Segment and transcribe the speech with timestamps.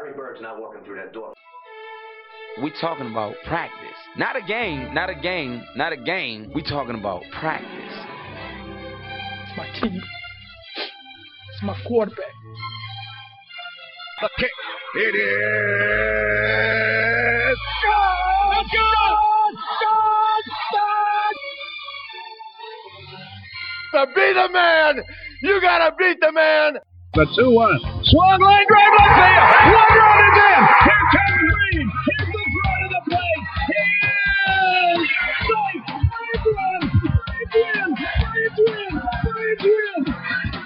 [0.00, 1.34] Larry Bird's not walking through that door.
[2.62, 3.88] We talking about practice.
[4.16, 6.50] Not a game, not a game, not a game.
[6.54, 7.68] We talking about practice.
[9.44, 10.00] It's my team.
[11.52, 12.32] It's my quarterback.
[14.22, 14.50] The kick.
[14.96, 15.28] It is.
[17.84, 18.64] God!
[18.72, 19.54] God!
[20.72, 21.34] God!
[23.92, 25.04] To be the man,
[25.42, 26.78] you gotta beat the man.
[27.14, 27.99] The 2 1.
[28.10, 29.48] Swung line drive left field.
[29.72, 30.62] One run is in.
[30.82, 31.86] Here comes Green.
[32.08, 33.44] Here's the front of the plate.
[33.70, 33.82] He
[34.90, 35.10] is
[35.46, 35.84] safe.
[36.10, 36.82] Braves run.
[37.22, 37.88] Braves win.
[37.94, 38.90] Braves win.
[39.30, 40.14] Braves win.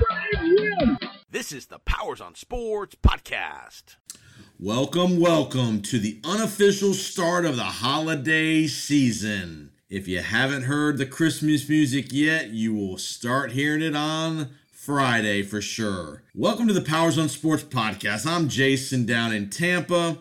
[0.01, 0.99] Braves win.
[1.31, 3.97] This is the Powers on Sports podcast.
[4.59, 9.73] Welcome, welcome to the unofficial start of the holiday season.
[9.91, 14.49] If you haven't heard the Christmas music yet, you will start hearing it on
[14.85, 16.25] Friday for sure.
[16.35, 18.27] Welcome to the Powers on Sports podcast.
[18.27, 20.19] I'm Jason down in Tampa.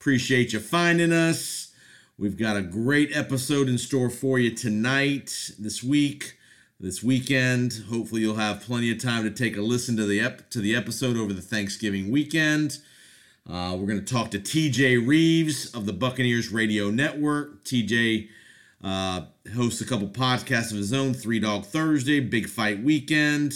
[0.00, 1.70] Appreciate you finding us.
[2.18, 6.36] We've got a great episode in store for you tonight, this week,
[6.80, 7.84] this weekend.
[7.88, 10.74] Hopefully, you'll have plenty of time to take a listen to the ep- to the
[10.74, 12.78] episode over the Thanksgiving weekend.
[13.48, 17.62] Uh, we're going to talk to TJ Reeves of the Buccaneers Radio Network.
[17.62, 18.28] TJ
[18.82, 23.54] uh, hosts a couple podcasts of his own Three Dog Thursday, Big Fight Weekend.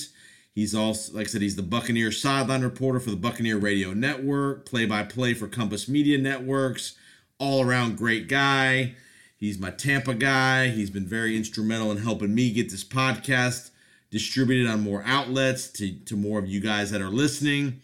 [0.54, 4.64] He's also, like I said, he's the Buccaneer sideline reporter for the Buccaneer Radio Network,
[4.66, 6.96] play by play for Compass Media Networks.
[7.38, 8.94] All around great guy.
[9.36, 10.68] He's my Tampa guy.
[10.68, 13.70] He's been very instrumental in helping me get this podcast
[14.10, 17.80] distributed on more outlets to, to more of you guys that are listening.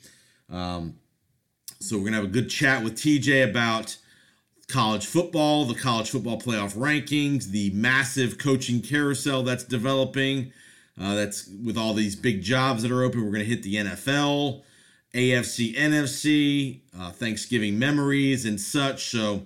[0.49, 0.95] Um,
[1.81, 3.97] so we're gonna have a good chat with TJ about
[4.69, 10.53] college football, the college football playoff rankings, the massive coaching carousel that's developing.
[10.99, 13.25] Uh, that's with all these big jobs that are open.
[13.25, 14.63] We're gonna hit the NFL,
[15.15, 19.11] AFC, NFC, uh, Thanksgiving memories and such.
[19.11, 19.45] So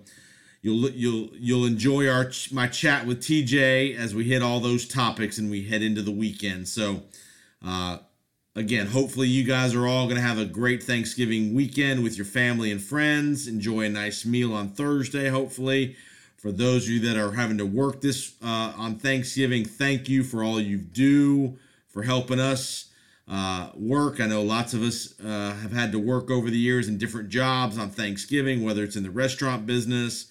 [0.62, 5.38] you'll you'll you'll enjoy our my chat with TJ as we hit all those topics
[5.38, 6.68] and we head into the weekend.
[6.68, 7.02] So.
[7.66, 7.96] Uh,
[8.56, 12.26] again, hopefully you guys are all going to have a great Thanksgiving weekend with your
[12.26, 13.48] family and friends.
[13.48, 15.96] Enjoy a nice meal on Thursday, hopefully.
[16.44, 20.22] For those of you that are having to work this uh, on Thanksgiving, thank you
[20.22, 21.56] for all you do
[21.88, 22.90] for helping us
[23.26, 24.20] uh, work.
[24.20, 27.30] I know lots of us uh, have had to work over the years in different
[27.30, 30.26] jobs on Thanksgiving, whether it's in the restaurant business,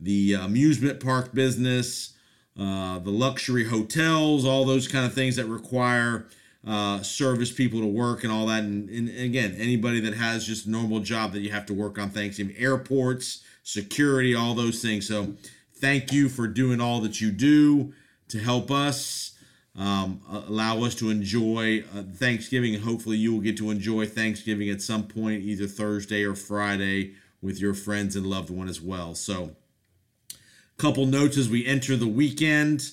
[0.00, 2.14] the amusement park business,
[2.58, 6.28] uh, the luxury hotels, all those kind of things that require
[6.66, 8.64] uh, service people to work and all that.
[8.64, 11.98] And, and, again, anybody that has just a normal job that you have to work
[11.98, 15.06] on Thanksgiving, airports, security, all those things.
[15.06, 15.34] So
[15.80, 17.92] thank you for doing all that you do
[18.28, 19.32] to help us.
[19.76, 24.68] Um, allow us to enjoy uh, Thanksgiving, and hopefully, you will get to enjoy Thanksgiving
[24.70, 29.14] at some point, either Thursday or Friday, with your friends and loved one as well.
[29.14, 29.54] So,
[30.78, 32.90] couple notes as we enter the weekend.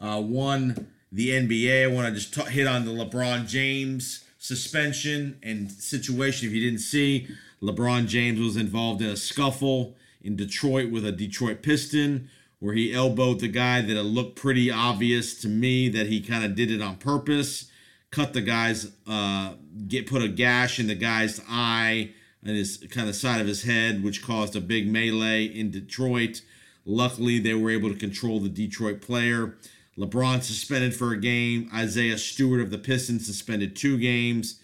[0.00, 1.84] Uh, one, the NBA.
[1.84, 6.48] I want to just t- hit on the LeBron James suspension and situation.
[6.48, 7.28] If you didn't see,
[7.60, 12.28] LeBron James was involved in a scuffle in Detroit with a Detroit Piston
[12.60, 16.44] where he elbowed the guy that it looked pretty obvious to me that he kind
[16.44, 17.70] of did it on purpose.
[18.10, 19.54] Cut the guy's, uh,
[19.86, 22.10] get put a gash in the guy's eye
[22.42, 26.42] and his kind of side of his head, which caused a big melee in Detroit.
[26.84, 29.56] Luckily, they were able to control the Detroit player.
[29.96, 31.68] LeBron suspended for a game.
[31.74, 34.60] Isaiah Stewart of the Pistons suspended two games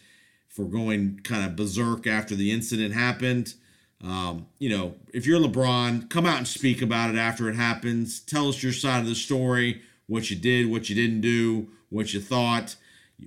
[0.48, 3.54] for going kind of berserk after the incident happened.
[4.02, 8.20] Um, you know, if you're LeBron, come out and speak about it after it happens.
[8.20, 12.12] Tell us your side of the story, what you did, what you didn't do, what
[12.12, 12.76] you thought.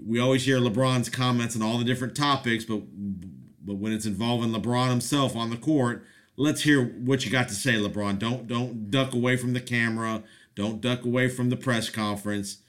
[0.05, 2.81] We always hear LeBron's comments on all the different topics, but
[3.67, 6.05] but when it's involving LeBron himself on the court,
[6.37, 8.19] let's hear what you got to say, LeBron.
[8.19, 10.23] Don't don't duck away from the camera.
[10.55, 12.59] Don't duck away from the press conference.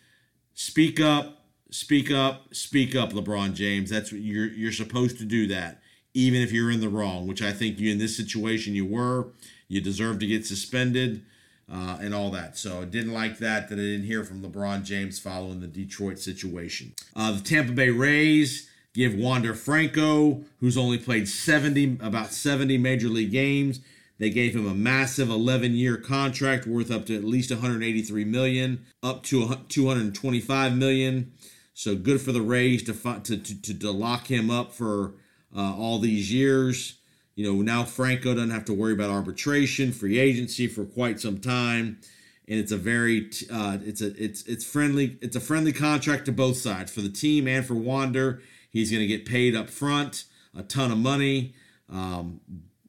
[0.55, 3.91] Speak up, speak up, speak up, LeBron James.
[3.91, 5.81] That's what you're you're supposed to do that,
[6.15, 9.29] even if you're in the wrong, which I think you in this situation you were.
[9.69, 11.23] You deserve to get suspended
[11.71, 12.57] uh, and all that.
[12.57, 16.19] So I didn't like that that I didn't hear from LeBron James following the Detroit
[16.19, 16.95] situation.
[17.15, 23.09] Uh, the Tampa Bay Rays give Wander Franco, who's only played 70 about 70 major
[23.09, 23.81] league games.
[24.19, 29.23] They gave him a massive 11-year contract worth up to at least 183 million, up
[29.25, 31.33] to 225 million.
[31.73, 35.15] So good for the Rays to to to, to lock him up for
[35.59, 36.99] uh, all these years.
[37.35, 41.39] You know now Franco doesn't have to worry about arbitration, free agency for quite some
[41.39, 42.01] time,
[42.49, 46.33] and it's a very uh, it's a it's it's friendly it's a friendly contract to
[46.33, 48.41] both sides for the team and for Wander.
[48.71, 50.25] He's going to get paid up front
[50.57, 51.55] a ton of money.
[51.91, 52.41] Um,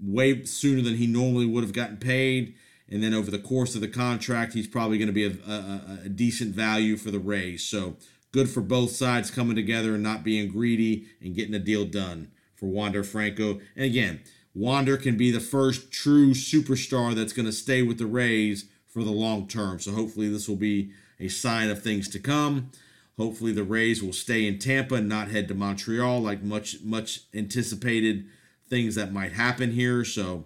[0.01, 2.55] way sooner than he normally would have gotten paid.
[2.89, 5.99] And then over the course of the contract, he's probably going to be a, a,
[6.05, 7.63] a decent value for the Rays.
[7.63, 7.97] So
[8.31, 12.31] good for both sides coming together and not being greedy and getting a deal done
[12.59, 13.59] for Wander Franco.
[13.75, 14.21] And again,
[14.53, 19.03] Wander can be the first true superstar that's going to stay with the Rays for
[19.03, 19.79] the long term.
[19.79, 22.71] So hopefully this will be a sign of things to come.
[23.17, 27.21] Hopefully the Rays will stay in Tampa and not head to Montreal like much much
[27.33, 28.25] anticipated
[28.69, 30.05] things that might happen here.
[30.05, 30.45] So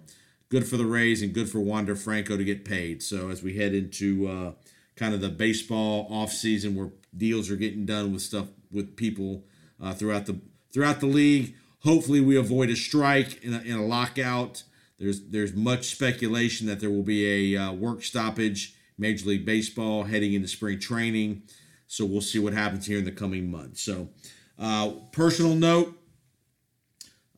[0.50, 3.04] good for the Rays and good for Wander Franco to get paid.
[3.04, 4.52] So as we head into uh,
[4.96, 9.44] kind of the baseball offseason where deals are getting done with stuff with people
[9.82, 10.40] uh, throughout the
[10.72, 14.64] throughout the league, hopefully we avoid a strike and a, and a lockout.
[15.00, 20.04] There's there's much speculation that there will be a uh, work stoppage, Major League Baseball
[20.04, 21.44] heading into spring training.
[21.88, 23.82] So we'll see what happens here in the coming months.
[23.82, 24.10] So,
[24.58, 25.96] uh, personal note,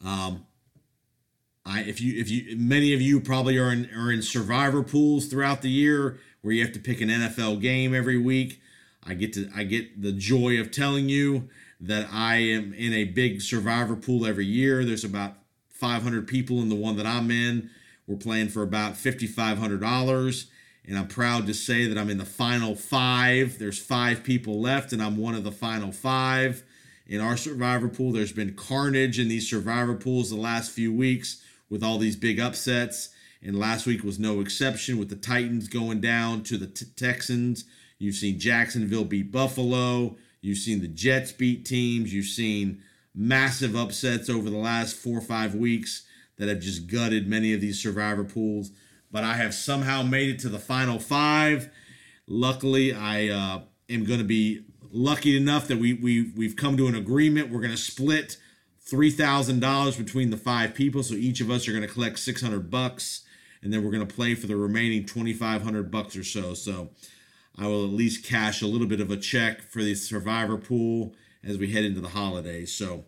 [0.04, 0.46] um,
[1.66, 5.28] I if you if you many of you probably are in are in survivor pools
[5.28, 8.62] throughout the year where you have to pick an NFL game every week.
[9.06, 11.50] I get to I get the joy of telling you
[11.80, 14.84] that I am in a big survivor pool every year.
[14.84, 15.36] There's about
[15.70, 17.70] 500 people in the one that I'm in.
[18.08, 20.46] We're playing for about $5,500
[20.88, 23.58] and I'm proud to say that I'm in the final five.
[23.58, 26.64] There's five people left, and I'm one of the final five.
[27.08, 31.44] In our survivor pool, there's been carnage in these survivor pools the last few weeks
[31.70, 33.10] with all these big upsets.
[33.42, 37.66] And last week was no exception with the Titans going down to the t- Texans.
[37.98, 40.18] You've seen Jacksonville beat Buffalo.
[40.42, 42.14] You've seen the Jets beat teams.
[42.14, 42.82] You've seen
[43.14, 46.06] massive upsets over the last four or five weeks
[46.38, 48.72] that have just gutted many of these survivor pools
[49.16, 51.70] but I have somehow made it to the final five.
[52.28, 56.88] Luckily, I uh, am going to be lucky enough that we, we, we've come to
[56.88, 57.50] an agreement.
[57.50, 58.36] We're going to split
[58.86, 61.02] $3,000 between the five people.
[61.02, 63.24] So each of us are going to collect 600 bucks
[63.64, 66.54] and then we're going to play for the remaining 2,500 bucks or so.
[66.54, 66.90] So
[67.58, 71.14] I will at least cash a little bit of a check for the survivor pool
[71.44, 72.74] as we head into the holidays.
[72.74, 73.06] So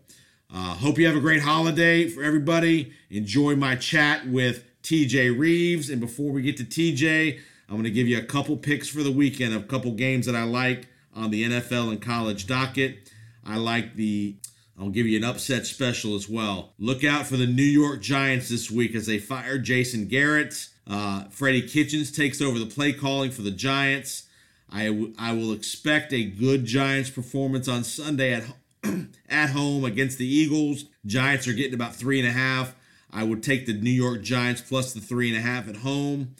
[0.53, 2.93] uh, hope you have a great holiday for everybody.
[3.09, 5.89] Enjoy my chat with TJ Reeves.
[5.89, 9.03] And before we get to TJ, I'm going to give you a couple picks for
[9.03, 13.11] the weekend of a couple games that I like on the NFL and college docket.
[13.45, 14.35] I like the
[14.79, 16.73] I'll give you an upset special as well.
[16.77, 20.69] Look out for the New York Giants this week as they fire Jason Garrett.
[20.85, 24.26] Uh, Freddie Kitchens takes over the play calling for the Giants.
[24.69, 28.43] I, w- I will expect a good Giants performance on Sunday at,
[29.29, 30.85] at home against the Eagles.
[31.05, 32.75] Giants are getting about three and a half.
[33.11, 36.35] I would take the New York Giants plus the three and a half at home.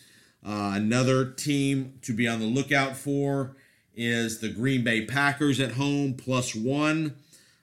[0.46, 3.56] Uh, another team to be on the lookout for
[3.96, 7.16] is the Green Bay Packers at home plus one.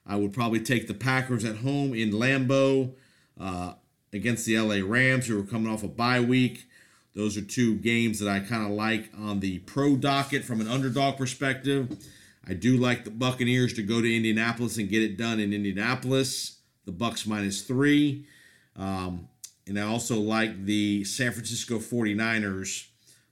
[0.05, 2.93] I would probably take the Packers at home in Lambeau
[3.39, 3.73] uh,
[4.13, 6.65] against the LA Rams, who are coming off a bye week.
[7.15, 10.67] Those are two games that I kind of like on the pro docket from an
[10.67, 11.97] underdog perspective.
[12.47, 16.59] I do like the Buccaneers to go to Indianapolis and get it done in Indianapolis.
[16.85, 18.27] The Bucks minus three.
[18.75, 19.29] Um,
[19.65, 22.87] and I also like the San Francisco 49ers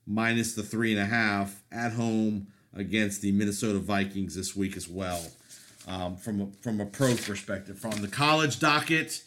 [0.08, 4.88] minus the three and a half at home against the Minnesota Vikings this week as
[4.88, 5.24] well.
[5.88, 9.22] Um, from a, from a pro perspective, from the college docket,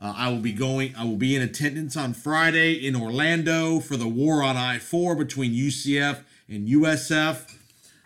[0.00, 0.94] uh, I will be going.
[0.96, 5.14] I will be in attendance on Friday in Orlando for the war on I four
[5.14, 7.54] between UCF and USF.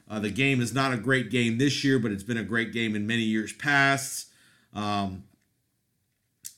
[0.09, 2.73] Uh, the game is not a great game this year, but it's been a great
[2.73, 4.29] game in many years past.
[4.73, 5.25] Um,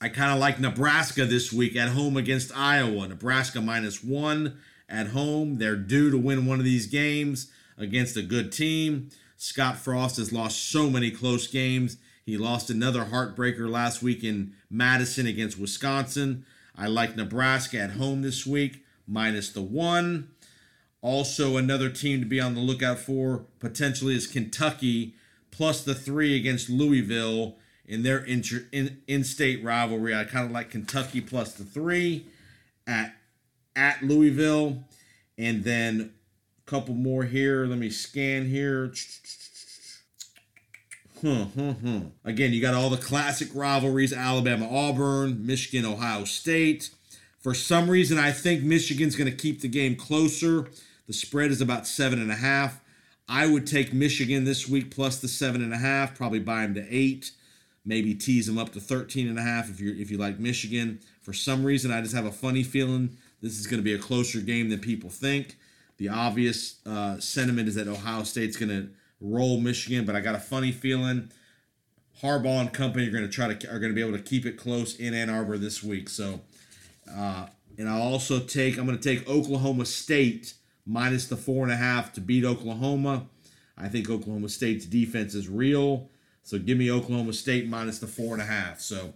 [0.00, 3.08] I kind of like Nebraska this week at home against Iowa.
[3.08, 5.58] Nebraska minus one at home.
[5.58, 9.10] They're due to win one of these games against a good team.
[9.36, 11.96] Scott Frost has lost so many close games.
[12.24, 16.44] He lost another heartbreaker last week in Madison against Wisconsin.
[16.76, 20.30] I like Nebraska at home this week, minus the one.
[21.00, 25.14] Also, another team to be on the lookout for potentially is Kentucky,
[25.50, 30.14] plus the three against Louisville in their in in-state rivalry.
[30.14, 32.26] I kind of like Kentucky plus the three
[32.86, 33.16] at
[33.74, 34.84] at Louisville,
[35.36, 36.12] and then
[36.64, 37.66] a couple more here.
[37.66, 38.92] Let me scan here.
[41.22, 42.00] Huh, huh, huh.
[42.24, 46.90] Again, you got all the classic rivalries: Alabama, Auburn, Michigan, Ohio State.
[47.40, 50.68] For some reason, I think Michigan's going to keep the game closer.
[51.06, 52.80] The spread is about seven and a half.
[53.28, 56.74] I would take Michigan this week plus the seven and a half, probably buy them
[56.74, 57.32] to eight
[57.84, 61.00] maybe tease them up to 13 and a half if you if you like Michigan.
[61.20, 63.98] For some reason, I just have a funny feeling this is going to be a
[63.98, 65.56] closer game than people think.
[65.98, 68.88] The obvious uh, sentiment is that Ohio State's going to
[69.22, 71.30] roll Michigan, but I got a funny feeling
[72.22, 74.44] Harbaugh and company are going to try to are going to be able to keep
[74.44, 76.08] it close in Ann Arbor this week.
[76.08, 76.40] So
[77.10, 77.46] Uh,
[77.78, 80.54] and I'll also take, I'm going to take Oklahoma State
[80.86, 83.26] minus the four and a half to beat Oklahoma.
[83.76, 86.10] I think Oklahoma State's defense is real.
[86.42, 88.80] So give me Oklahoma State minus the four and a half.
[88.80, 89.14] So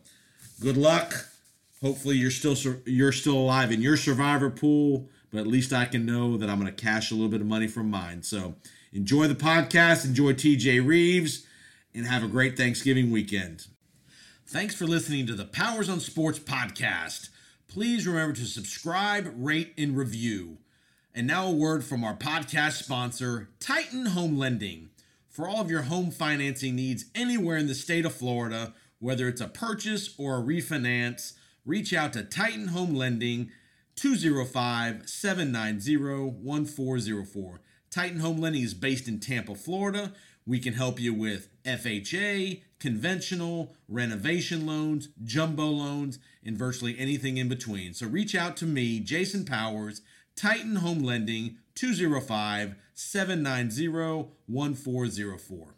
[0.61, 1.13] good luck.
[1.83, 6.07] Hopefully you're still you're still alive in your survivor pool, but at least I can
[6.07, 8.23] know that I'm going to cash a little bit of money from mine.
[8.23, 8.55] So
[8.97, 11.47] enjoy the podcast, enjoy TJ Reeves,
[11.95, 13.67] and have a great Thanksgiving weekend.
[14.47, 17.29] Thanks for listening to the Powers on Sports podcast.
[17.69, 20.59] Please remember to subscribe, rate, and review.
[21.15, 24.89] And now a word from our podcast sponsor, Titan Home Lending.
[25.29, 29.43] For all of your home financing needs anywhere in the state of Florida, whether it's
[29.43, 31.35] a purchase or a refinance,
[31.67, 33.51] reach out to Titan Home Lending
[33.97, 37.61] 205 790 1404.
[37.97, 40.13] Titan Home Lending is based in Tampa, Florida.
[40.47, 47.49] We can help you with FHA, conventional, renovation loans, jumbo loans, and virtually anything in
[47.49, 47.95] between.
[47.95, 50.03] So reach out to me, Jason Powers,
[50.37, 55.75] Titan Home Lending, 205 790 1404.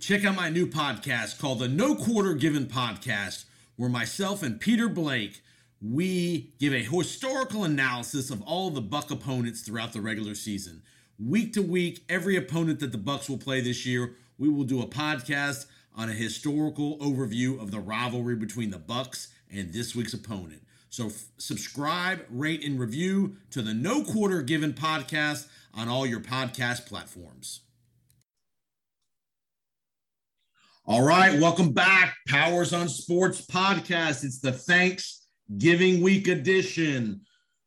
[0.00, 3.44] Check out my new podcast called the No Quarter Given Podcast,
[3.76, 5.40] where myself and Peter Blake
[5.80, 10.82] we give a historical analysis of all the Buck opponents throughout the regular season.
[11.18, 14.82] Week to week, every opponent that the Bucks will play this year, we will do
[14.82, 20.12] a podcast on a historical overview of the rivalry between the Bucks and this week's
[20.12, 20.60] opponent.
[20.90, 26.20] So f- subscribe, rate, and review to the No Quarter Given podcast on all your
[26.20, 27.60] podcast platforms.
[30.84, 32.14] All right, welcome back.
[32.28, 34.22] Powers on Sports podcast.
[34.22, 37.22] It's the Thanksgiving week edition.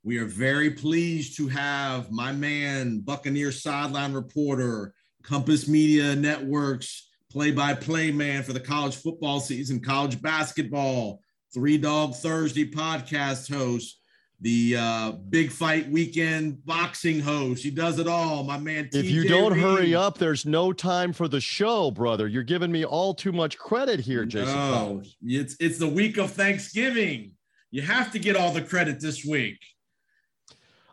[0.10, 7.52] We are very pleased to have my man, Buccaneer sideline reporter, Compass Media Networks play
[7.52, 11.22] by play man for the college football season, college basketball,
[11.54, 14.02] Three Dog Thursday podcast host,
[14.42, 17.62] the uh, Big Fight Weekend boxing host.
[17.62, 18.90] He does it all, my man.
[18.92, 19.62] If TJ you don't Reed.
[19.62, 22.28] hurry up, there's no time for the show, brother.
[22.28, 24.56] You're giving me all too much credit here, Jason.
[24.56, 25.18] No, Powers.
[25.22, 27.34] it's it's the week of Thanksgiving.
[27.70, 29.60] You have to get all the credit this week.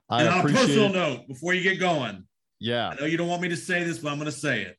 [0.08, 0.92] I and on a personal it.
[0.92, 2.24] note, before you get going,
[2.60, 2.88] Yeah.
[2.88, 4.76] I know you don't want me to say this, but I'm going to say it.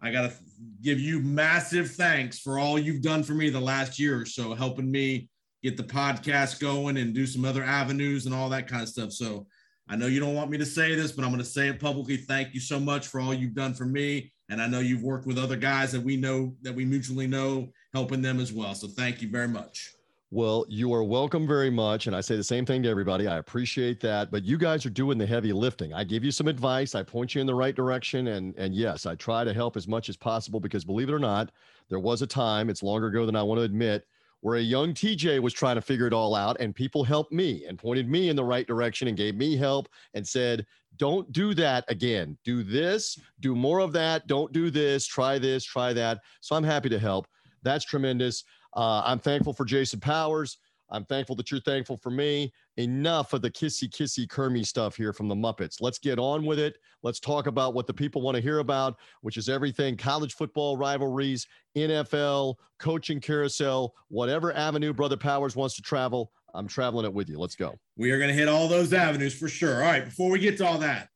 [0.00, 0.36] I got to
[0.82, 4.54] give you massive thanks for all you've done for me the last year or so,
[4.54, 5.28] helping me
[5.62, 9.12] get the podcast going and do some other avenues and all that kind of stuff.
[9.12, 9.46] So
[9.88, 11.80] I know you don't want me to say this, but I'm going to say it
[11.80, 12.18] publicly.
[12.18, 14.32] Thank you so much for all you've done for me.
[14.48, 17.68] And I know you've worked with other guys that we know that we mutually know,
[17.94, 18.74] helping them as well.
[18.74, 19.92] So thank you very much.
[20.32, 22.08] Well, you are welcome very much.
[22.08, 23.28] And I say the same thing to everybody.
[23.28, 24.32] I appreciate that.
[24.32, 25.94] But you guys are doing the heavy lifting.
[25.94, 28.26] I give you some advice, I point you in the right direction.
[28.28, 31.20] And, and yes, I try to help as much as possible because believe it or
[31.20, 31.52] not,
[31.88, 34.04] there was a time, it's longer ago than I want to admit,
[34.40, 36.56] where a young TJ was trying to figure it all out.
[36.58, 39.88] And people helped me and pointed me in the right direction and gave me help
[40.14, 40.66] and said,
[40.96, 42.36] don't do that again.
[42.42, 44.26] Do this, do more of that.
[44.26, 46.18] Don't do this, try this, try that.
[46.40, 47.28] So I'm happy to help.
[47.62, 48.42] That's tremendous.
[48.76, 50.58] Uh, I'm thankful for Jason Powers.
[50.90, 52.52] I'm thankful that you're thankful for me.
[52.76, 55.80] Enough of the kissy kissy Kermy stuff here from the Muppets.
[55.80, 56.76] Let's get on with it.
[57.02, 60.76] Let's talk about what the people want to hear about, which is everything college football
[60.76, 66.30] rivalries, NFL, coaching carousel, whatever avenue Brother Powers wants to travel.
[66.54, 67.38] I'm traveling it with you.
[67.38, 67.74] Let's go.
[67.96, 69.82] We are going to hit all those avenues for sure.
[69.82, 71.08] All right, before we get to all that,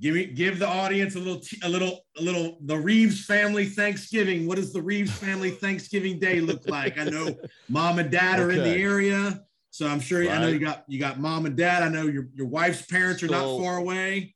[0.00, 4.46] give me give the audience a little a little a little the Reeves family Thanksgiving.
[4.46, 6.98] What does the Reeves family Thanksgiving Day look like?
[6.98, 7.34] I know
[7.68, 10.98] mom and dad are in the area, so I'm sure I know you got you
[10.98, 11.82] got mom and dad.
[11.82, 14.34] I know your your wife's parents are So- not far away.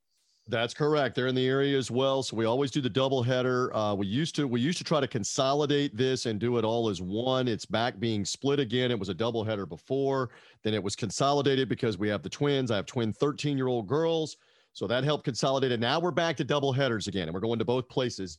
[0.51, 1.15] That's correct.
[1.15, 2.23] They're in the area as well.
[2.23, 3.71] So we always do the double header.
[3.77, 6.89] Uh, we used to we used to try to consolidate this and do it all
[6.89, 7.47] as one.
[7.49, 8.91] It's back being split again.
[8.91, 10.31] It was a double header before.
[10.65, 12.71] Then it was consolidated because we have the twins.
[12.71, 14.39] I have twin 13 year old girls.
[14.73, 15.81] So that helped consolidate it.
[15.81, 18.39] Now we're back to double headers again, and we're going to both places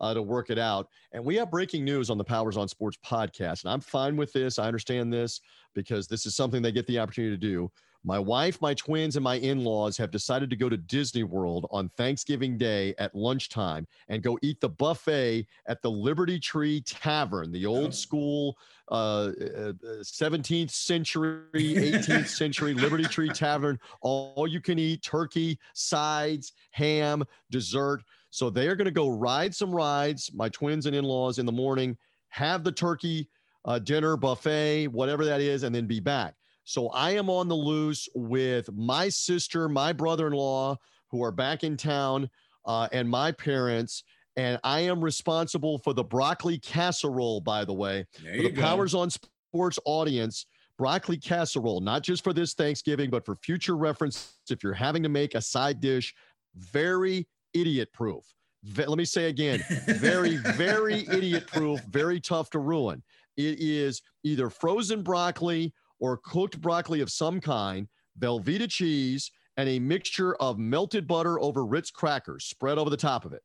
[0.00, 0.88] uh, to work it out.
[1.12, 3.64] And we have breaking news on the Powers on Sports podcast.
[3.64, 4.58] And I'm fine with this.
[4.58, 5.40] I understand this
[5.74, 7.70] because this is something they get the opportunity to do.
[8.04, 11.66] My wife, my twins, and my in laws have decided to go to Disney World
[11.70, 17.50] on Thanksgiving Day at lunchtime and go eat the buffet at the Liberty Tree Tavern,
[17.50, 18.56] the old school
[18.90, 23.78] uh, uh, 17th century, 18th century Liberty Tree Tavern.
[24.00, 28.02] All you can eat turkey, sides, ham, dessert.
[28.30, 31.46] So they are going to go ride some rides, my twins and in laws, in
[31.46, 31.96] the morning,
[32.28, 33.28] have the turkey
[33.64, 36.34] uh, dinner, buffet, whatever that is, and then be back.
[36.68, 40.76] So I am on the loose with my sister, my brother in law,
[41.10, 42.28] who are back in town,
[42.66, 44.04] uh, and my parents.
[44.36, 48.04] And I am responsible for the broccoli casserole, by the way.
[48.12, 48.60] For the go.
[48.60, 50.44] Powers on Sports audience,
[50.76, 54.34] broccoli casserole, not just for this Thanksgiving, but for future reference.
[54.50, 56.14] If you're having to make a side dish,
[56.54, 58.26] very idiot proof.
[58.64, 63.02] Ve- let me say again, very, very idiot proof, very tough to ruin.
[63.38, 67.88] It is either frozen broccoli or cooked broccoli of some kind,
[68.18, 73.24] Velveeta cheese, and a mixture of melted butter over Ritz crackers spread over the top
[73.24, 73.42] of it.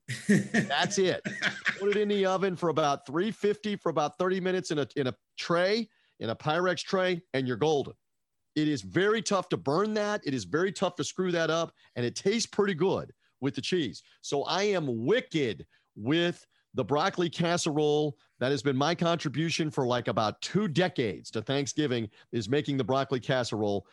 [0.69, 1.21] That's it.
[1.79, 5.07] Put it in the oven for about 350 for about 30 minutes in a in
[5.07, 7.93] a tray, in a Pyrex tray, and you're golden.
[8.55, 10.21] It is very tough to burn that.
[10.23, 13.61] It is very tough to screw that up, and it tastes pretty good with the
[13.61, 14.03] cheese.
[14.21, 18.17] So I am wicked with the broccoli casserole.
[18.39, 22.83] That has been my contribution for like about two decades to Thanksgiving is making the
[22.83, 23.87] broccoli casserole.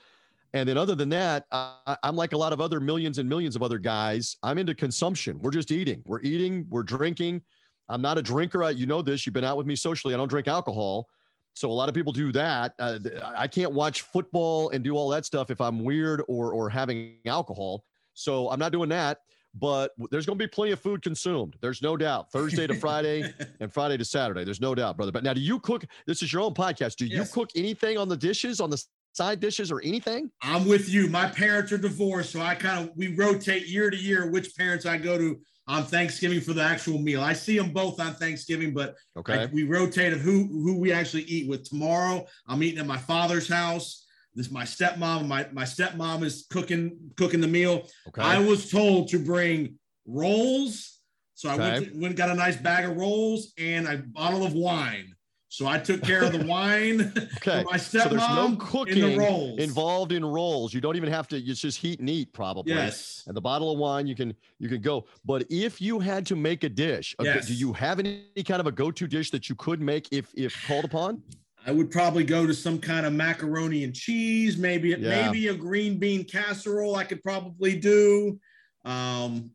[0.52, 3.54] And then other than that, I, I'm like a lot of other millions and millions
[3.54, 4.36] of other guys.
[4.42, 5.38] I'm into consumption.
[5.40, 6.02] We're just eating.
[6.06, 6.66] We're eating.
[6.68, 7.42] We're drinking.
[7.88, 8.64] I'm not a drinker.
[8.64, 9.26] I, you know this.
[9.26, 10.14] You've been out with me socially.
[10.14, 11.08] I don't drink alcohol.
[11.54, 12.74] So a lot of people do that.
[12.78, 12.98] Uh,
[13.36, 17.16] I can't watch football and do all that stuff if I'm weird or or having
[17.26, 17.84] alcohol.
[18.14, 19.18] So I'm not doing that.
[19.54, 21.56] But there's going to be plenty of food consumed.
[21.60, 22.30] There's no doubt.
[22.30, 24.44] Thursday to Friday and Friday to Saturday.
[24.44, 25.10] There's no doubt, brother.
[25.12, 25.84] But now, do you cook?
[26.06, 26.96] This is your own podcast.
[26.96, 30.30] Do you cook anything on the dishes, on the side dishes, or anything?
[30.42, 31.08] I'm with you.
[31.08, 34.86] My parents are divorced, so I kind of we rotate year to year which parents
[34.86, 37.20] I go to on Thanksgiving for the actual meal.
[37.20, 39.34] I see them both on Thanksgiving, but Okay.
[39.42, 41.68] I- we rotate of who who we actually eat with.
[41.68, 44.06] Tomorrow, I'm eating at my father's house.
[44.34, 45.26] This my stepmom.
[45.26, 47.86] My my stepmom is cooking cooking the meal.
[48.08, 48.22] Okay.
[48.22, 50.98] I was told to bring rolls,
[51.34, 54.44] so I went, to, went and got a nice bag of rolls and a bottle
[54.44, 55.14] of wine.
[55.52, 57.64] So I took care of the wine Okay.
[57.68, 59.58] my So stepmom there's no and the cooking rolls.
[59.58, 60.72] involved in rolls.
[60.72, 61.36] You don't even have to.
[61.36, 62.72] It's just heat and eat, probably.
[62.72, 63.24] Yes.
[63.26, 65.06] And the bottle of wine, you can you can go.
[65.24, 67.48] But if you had to make a dish, Yes.
[67.48, 70.54] do you have any kind of a go-to dish that you could make if if
[70.68, 71.20] called upon?
[71.66, 75.26] I would probably go to some kind of macaroni and cheese, maybe Yeah.
[75.26, 76.96] maybe a green bean casserole.
[76.96, 78.38] I could probably do.
[78.84, 79.50] Um,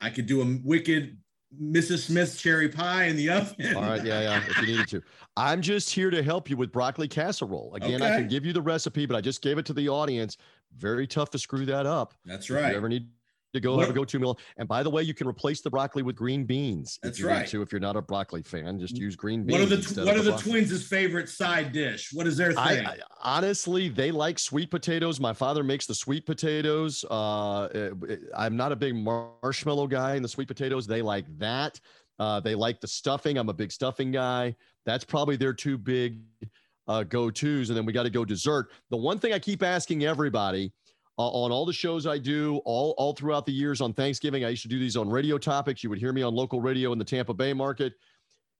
[0.00, 1.18] I could do a wicked
[1.62, 2.06] Mrs.
[2.06, 3.76] Smith cherry pie in the oven.
[3.76, 4.42] All right, yeah, yeah.
[4.48, 5.02] If you needed to,
[5.36, 7.74] I'm just here to help you with broccoli casserole.
[7.74, 10.36] Again, I can give you the recipe, but I just gave it to the audience.
[10.76, 12.14] Very tough to screw that up.
[12.24, 13.08] That's If you ever need
[13.56, 15.70] to go What- have a go-to meal, and by the way, you can replace the
[15.70, 16.98] broccoli with green beans.
[17.02, 17.46] That's if you right.
[17.48, 17.62] to.
[17.62, 19.60] If you're not a broccoli fan, just use green beans.
[19.60, 22.10] What are the what are the twins' favorite side dish?
[22.12, 22.58] What is their thing?
[22.58, 25.20] I, I honestly, they like sweet potatoes.
[25.20, 27.04] My father makes the sweet potatoes.
[27.10, 30.86] Uh, eh, eh, I'm not a big marshmallow guy in the sweet potatoes.
[30.86, 31.80] They like that.
[32.18, 33.36] Uh, they like the stuffing.
[33.36, 34.56] I'm a big stuffing guy.
[34.84, 36.20] That's probably their two big
[36.88, 37.68] uh, go tos.
[37.68, 38.70] And then we got to go dessert.
[38.90, 40.72] The one thing I keep asking everybody
[41.18, 44.50] uh, on all the shows I do, all all throughout the years on Thanksgiving, I
[44.50, 45.82] used to do these on radio topics.
[45.82, 47.94] You would hear me on local radio in the Tampa Bay market.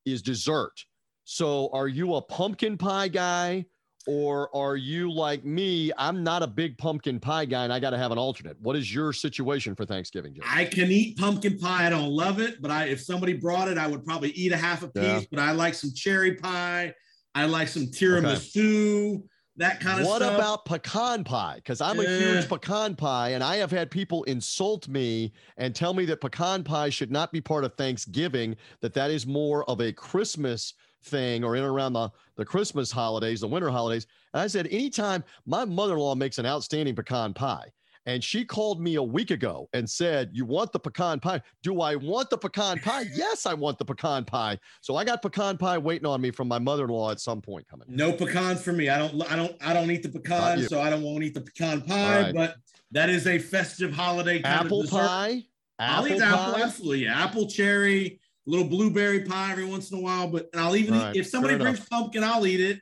[0.04, 0.84] Is dessert.
[1.24, 3.66] So, are you a pumpkin pie guy?
[4.06, 5.90] Or are you like me?
[5.98, 8.56] I'm not a big pumpkin pie guy and I got to have an alternate.
[8.60, 10.44] What is your situation for Thanksgiving, Jim?
[10.46, 11.88] I can eat pumpkin pie.
[11.88, 14.56] I don't love it, but I if somebody brought it, I would probably eat a
[14.56, 15.02] half a piece.
[15.02, 15.20] Yeah.
[15.28, 16.94] But I like some cherry pie.
[17.34, 19.24] I like some tiramisu.
[19.58, 20.34] That kind of what stuff.
[20.36, 21.56] about pecan pie?
[21.56, 22.18] Because I'm a Eh.
[22.18, 26.62] huge pecan pie, and I have had people insult me and tell me that pecan
[26.62, 31.42] pie should not be part of Thanksgiving, that that is more of a Christmas thing
[31.44, 34.06] or in and around the, the Christmas holidays, the winter holidays.
[34.34, 37.70] And I said, anytime my mother in law makes an outstanding pecan pie,
[38.06, 41.42] and she called me a week ago and said, You want the pecan pie?
[41.62, 43.06] Do I want the pecan pie?
[43.14, 44.58] yes, I want the pecan pie.
[44.80, 47.42] So I got pecan pie waiting on me from my mother in law at some
[47.42, 47.86] point coming.
[47.88, 48.88] No pecans for me.
[48.88, 49.30] I don't.
[49.30, 49.56] I don't.
[49.60, 50.20] I don't eat the you.
[50.20, 52.22] pecans, so I don't want to eat the pecan pie.
[52.22, 52.34] right.
[52.34, 52.56] But
[52.92, 55.42] that is a festive holiday kind Apple pie?
[55.78, 56.62] I'll eat Apple apple, pie?
[56.62, 57.04] absolutely.
[57.04, 60.28] Yeah, apple, cherry, a little blueberry pie every once in a while.
[60.28, 62.80] But and I'll even Right, eat, if somebody brings pumpkin, I'll eat it.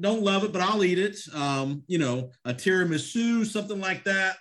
[0.00, 1.16] Don't love it, but I'll eat it.
[1.32, 4.36] Um, you know, a tiramisu, something like that.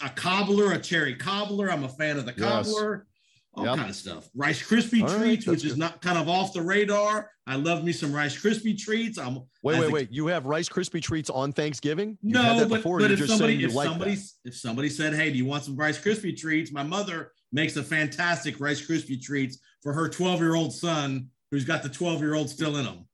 [0.00, 1.70] A cobbler, a cherry cobbler.
[1.70, 2.66] I'm a fan of the Yes.
[2.66, 3.06] cobbler.
[3.54, 3.76] All Yep.
[3.76, 4.30] kind of stuff.
[4.34, 7.30] Rice Krispie All right, treats, that's which is not kind of off the radar.
[7.46, 9.18] I love me some Rice Krispie treats.
[9.18, 10.08] I'm Wait, wait, wait.
[10.10, 12.16] You have Rice Krispie treats on Thanksgiving?
[12.22, 14.30] You've no, but, but if somebody if like somebody that?
[14.46, 17.82] if somebody said, "Hey, do you want some Rice Krispie treats?" My mother makes a
[17.82, 22.34] fantastic Rice Krispie treats for her 12 year old son, who's got the 12 year
[22.34, 23.06] old still in him.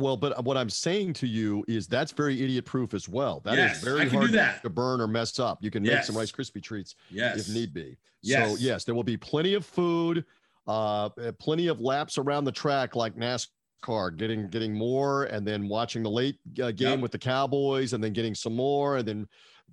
[0.00, 3.40] Well, but what I'm saying to you is that's very idiot proof as well.
[3.44, 5.58] That is Yes, very I can do hard to burn or mess up.
[5.62, 7.96] You can make some Rice Krispie treats Yes, if need be.
[8.22, 8.50] Yes.
[8.50, 10.24] So yes, there will be plenty of food,
[10.66, 15.68] uh, uh, plenty of laps around the track like NASCAR getting getting more, and then
[15.68, 17.00] watching the late uh, game Yep.
[17.00, 19.26] with the Cowboys, and then getting some more, and then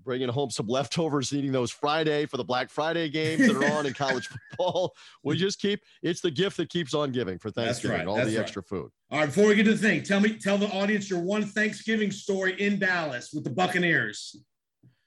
[0.04, 3.86] bringing home some leftovers, eating those Friday for the Black Friday games that are on
[3.86, 4.94] in college football.
[5.24, 8.24] We just keep it's the gift that keeps on giving for Thanksgiving, right, all the
[8.24, 8.38] right.
[8.38, 8.92] extra food.
[9.12, 11.46] All right, before we get to the thing, tell me, tell the audience your one
[11.46, 14.36] Thanksgiving story in Dallas with the Buccaneers.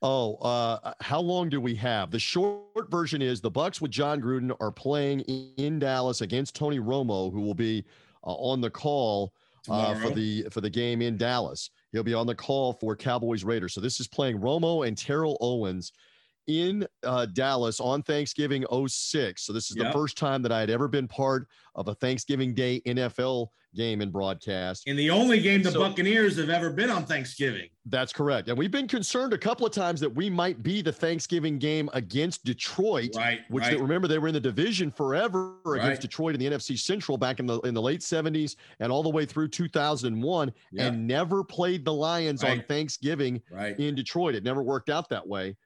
[0.03, 2.11] Oh, uh, how long do we have?
[2.11, 6.79] The short version is the Bucks with Jon Gruden are playing in Dallas against Tony
[6.79, 7.85] Romo, who will be
[8.25, 9.35] uh, on the call
[9.69, 11.71] uh, for the for the game in Dallas.
[11.93, 13.75] He'll be on the call for Cowboys Raiders.
[13.75, 15.93] So this is playing Romo and Terrell Owens
[16.51, 19.43] in uh, Dallas on Thanksgiving 06.
[19.43, 19.87] So this is Yep.
[19.87, 24.01] the first time that I had ever been part of a Thanksgiving Day NFL game
[24.03, 24.83] in broadcast.
[24.89, 27.69] And the only game the So- Buccaneers have ever been on Thanksgiving.
[27.87, 28.49] That's correct.
[28.49, 31.89] And we've been concerned a couple of times that we might be the Thanksgiving game
[31.93, 33.77] against Detroit, Right, which right.
[33.77, 35.81] they, remember they were in the division forever Right.
[35.85, 39.05] against Detroit in the NFC Central back in the in the late 70s and all
[39.05, 40.87] the way through 2001 Yeah.
[40.89, 43.79] and never played the Lions on Thanksgiving Right.
[43.79, 44.35] in Detroit.
[44.35, 45.57] It never worked out that way.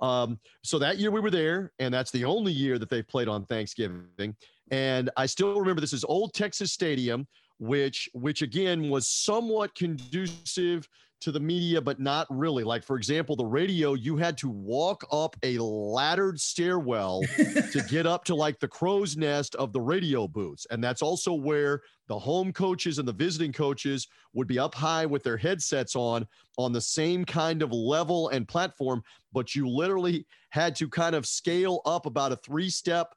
[0.00, 3.28] Um, so that year we were there, and that's the only year that they've played
[3.28, 4.34] on Thanksgiving.
[4.70, 7.26] And I still remember this is Old Texas Stadium,
[7.58, 10.88] which which again was somewhat conducive
[11.20, 12.64] to the media, but not really.
[12.64, 18.06] Like for example, the radio, you had to walk up a laddered stairwell to get
[18.06, 20.66] up to like the crow's nest of the radio booths.
[20.70, 25.06] And that's also where the home coaches and the visiting coaches would be up high
[25.06, 26.26] with their headsets on,
[26.58, 29.02] on the same kind of level and platform.
[29.32, 33.14] But you literally had to kind of scale up about a three step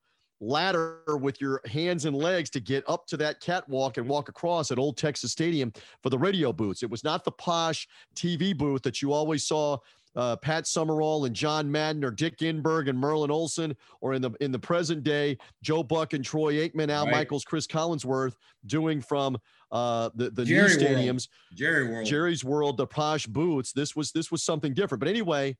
[0.47, 4.71] ladder with your hands and legs to get up to that catwalk and walk across
[4.71, 6.84] at Old Texas Stadium for the radio booths.
[6.84, 9.77] It was not the posh TV booth that you always saw
[10.15, 14.29] uh, Pat Summerall and John Madden or Dick Enberg and Merlin Olsen, or in the
[14.41, 17.13] in the present day, Joe Buck and Troy Aikman, Al Right.
[17.13, 18.36] Michaels, Cris Collinsworth,
[18.67, 19.38] doing from
[19.71, 20.97] uh, the the Jerry new World.
[20.97, 22.06] stadiums, Jerry World.
[22.06, 23.73] Jerry's World, the posh booths.
[23.73, 24.99] This was this was something different.
[24.99, 25.58] But anyway,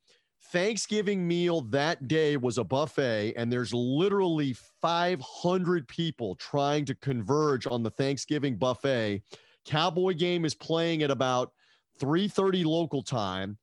[0.52, 7.66] Thanksgiving meal that day was a buffet, and there's literally 500 people trying to converge
[7.66, 9.24] on the Thanksgiving buffet.
[9.66, 11.54] Cowboy game is playing at about
[12.00, 13.58] 3:30 local time.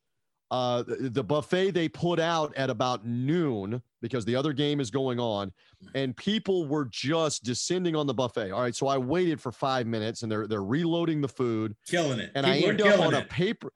[0.50, 5.20] Uh, the, buffet they put out at about noon because the other game is going
[5.20, 5.52] on,
[5.94, 8.50] and people were just descending on the buffet.
[8.50, 12.18] All right, so I waited for five minutes, and they're they're reloading the food killing
[12.18, 12.32] it.
[12.34, 13.72] and I People are end up on a paper.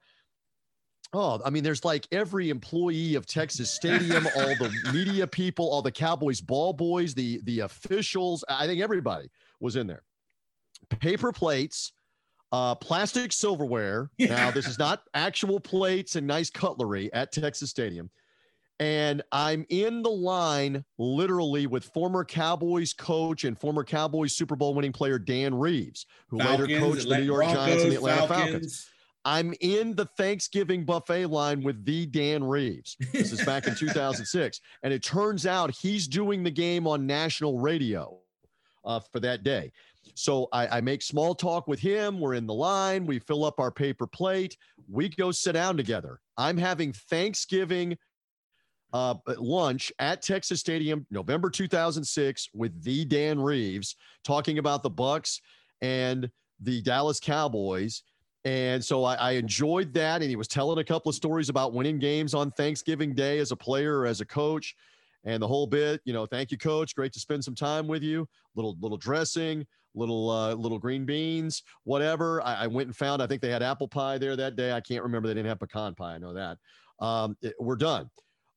[1.13, 5.81] Oh, I mean, there's like every employee of Texas Stadium, all the media people, all
[5.81, 8.43] the Cowboys ball boys, the the officials.
[8.49, 10.03] I think everybody was in there.
[10.99, 11.93] Paper plates,
[12.51, 14.09] uh, plastic silverware.
[14.19, 18.09] Now, this is not actual plates and nice cutlery at Texas Stadium.
[18.79, 24.73] And I'm in the line literally with former Cowboys coach and former Cowboys Super Bowl
[24.73, 28.51] winning player Dan Reeves, who later coached the New York Giants and the Atlanta Falcons.
[28.51, 28.89] Falcons.
[29.25, 32.95] I'm in the Thanksgiving buffet line with the Dan Reeves.
[33.11, 34.61] This is back in 2006.
[34.83, 38.19] And it turns out he's doing the game on national radio
[38.85, 39.71] uh, for that day.
[40.13, 42.19] So I, I make small talk with him.
[42.19, 43.07] We're in the line.
[43.07, 44.55] We fill up our paper plate.
[44.87, 46.19] We go sit down together.
[46.37, 47.97] I'm having Thanksgiving
[48.93, 55.41] uh, lunch at Texas Stadium, November 2006, with the Dan Reeves talking about the Bucks
[55.81, 56.29] and
[56.61, 58.03] the Dallas Cowboys.
[58.45, 60.21] And so I, I enjoyed that.
[60.21, 63.51] And he was telling a couple of stories about winning games on Thanksgiving Day as
[63.51, 64.75] a player or as a coach
[65.23, 65.99] and the whole bit.
[66.05, 66.95] You know, thank you, coach.
[66.95, 68.27] Great to spend some time with you.
[68.55, 72.39] Little, little dressing, little, uh, little green beans, whatever.
[72.43, 74.71] I, I went and found, I think they had apple pie there that day.
[74.71, 75.27] I can't remember.
[75.27, 76.13] They didn't have pecan pie.
[76.13, 76.57] I know that.
[76.99, 78.09] Um, it- we're done.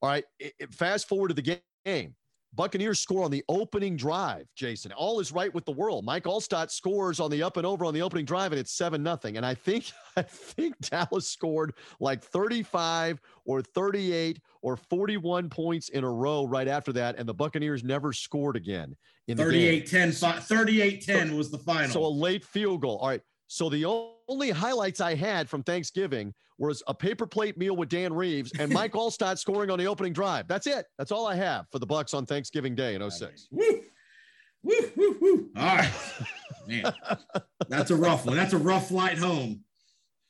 [0.03, 0.25] All right.
[0.39, 2.15] it- it- fast forward to the game.
[2.55, 4.93] Buccaneers score on the opening drive, Jason.
[4.93, 6.05] All is right with the world.
[6.05, 9.03] Mike Alstott scores on the up and over on the opening drive, and it's 7
[9.03, 9.37] nothing.
[9.37, 16.05] And I think I think Dallas scored like 35 or 38 or 41 points in
[16.05, 18.97] a row right after that, and the Buccaneers never scored again
[19.29, 19.83] in the game.
[19.83, 21.91] 38-10, fi- 38-10 was the final.
[21.91, 22.97] So a late field goal.
[22.97, 23.21] All right.
[23.49, 23.85] So the
[24.29, 28.71] only highlights I had from Thanksgiving was a paper plate meal with Dan Reeves and
[28.71, 30.47] Mike Alstott scoring on the opening drive.
[30.47, 30.87] That's it.
[30.99, 33.49] That's all I have for the Bucks on Thanksgiving Day in 06.
[33.51, 33.81] Woo,
[34.63, 35.51] woo, woo, woo.
[35.57, 35.93] All right,
[36.67, 36.93] man,
[37.69, 38.37] that's a rough one.
[38.37, 39.65] That's a rough flight home.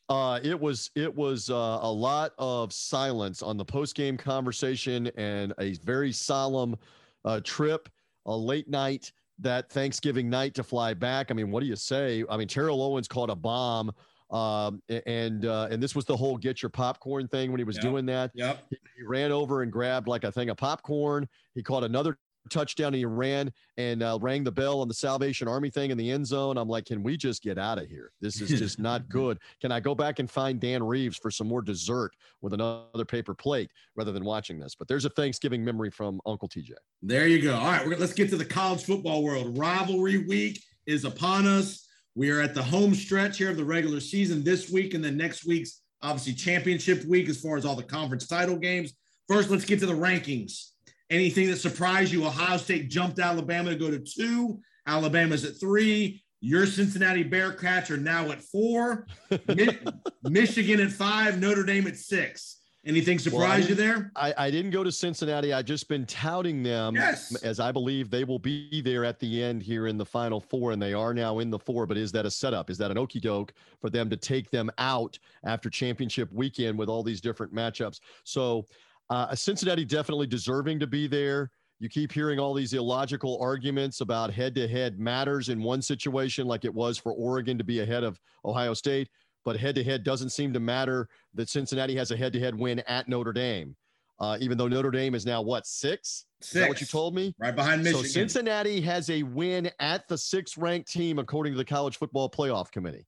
[0.09, 5.11] Uh, it was it was uh, a lot of silence on the post game conversation
[5.17, 6.77] and a very solemn
[7.25, 7.89] uh, trip,
[8.27, 11.31] a late night that Thanksgiving night to fly back.
[11.31, 12.25] I mean, what do you say?
[12.29, 13.93] I mean, Terrell Owens caught a bomb,
[14.31, 17.77] um, and uh, and this was the whole get your popcorn thing when he was
[17.77, 17.83] Yep.
[17.83, 18.31] doing that.
[18.35, 18.67] Yep.
[18.71, 21.29] He ran over and grabbed like a thing of popcorn.
[21.55, 25.47] He caught another touchdown and he ran and uh, rang the bell on the Salvation
[25.47, 26.57] Army thing in the end zone.
[26.57, 28.11] I'm like, can we just get out of here?
[28.21, 29.39] This is just not good.
[29.61, 33.35] Can I go back and find Dan Reeves for some more dessert with another paper
[33.35, 34.75] plate rather than watching this?
[34.75, 36.73] But there's a Thanksgiving memory from Uncle TJ.
[37.03, 37.55] There you go.
[37.55, 39.57] All right, we're, let's get to the college football world.
[39.57, 41.87] Rivalry week is upon us.
[42.15, 45.17] We are at the home stretch here of the regular season this week, and then
[45.17, 48.93] next week's obviously championship week as far as all the conference title games.
[49.29, 50.71] First, let's get to the rankings.
[51.11, 52.27] Anything that surprised you?
[52.27, 54.61] Ohio State jumped Alabama to go to two.
[54.87, 56.23] Alabama's at three.
[56.41, 59.07] Your Cincinnati Bearcats are now at four.
[59.49, 59.79] Mi-
[60.25, 61.41] Michigan at five.
[61.41, 62.57] Notre Dame at six.
[62.87, 64.13] Anything surprise Well, you there?
[64.17, 65.53] I, I didn't go to Cincinnati.
[65.53, 67.35] I just been touting them Yes.
[67.43, 70.71] as I believe they will be there at the end here in the final four,
[70.73, 71.87] and they are now in the four.
[71.87, 72.71] But is that a setup?
[72.71, 76.89] Is that an okey doke for them to take them out after championship weekend with
[76.89, 77.99] all these different matchups?
[78.25, 78.65] So
[79.11, 81.51] uh, Cincinnati definitely deserving to be there.
[81.81, 86.47] You keep hearing all these illogical arguments about head to head matters in one situation,
[86.47, 89.09] like it was for Oregon to be ahead of Ohio State,
[89.45, 92.59] but head to head doesn't seem to matter that Cincinnati has a head to head
[92.59, 93.77] win at Notre Dame.
[94.21, 96.27] Uh, even though Notre Dame is now what six?
[96.43, 97.33] Is that what you told me?
[97.39, 98.05] Right behind Michigan.
[98.05, 102.29] So Cincinnati has a win at the sixth ranked team according to the College Football
[102.29, 103.07] Playoff Committee.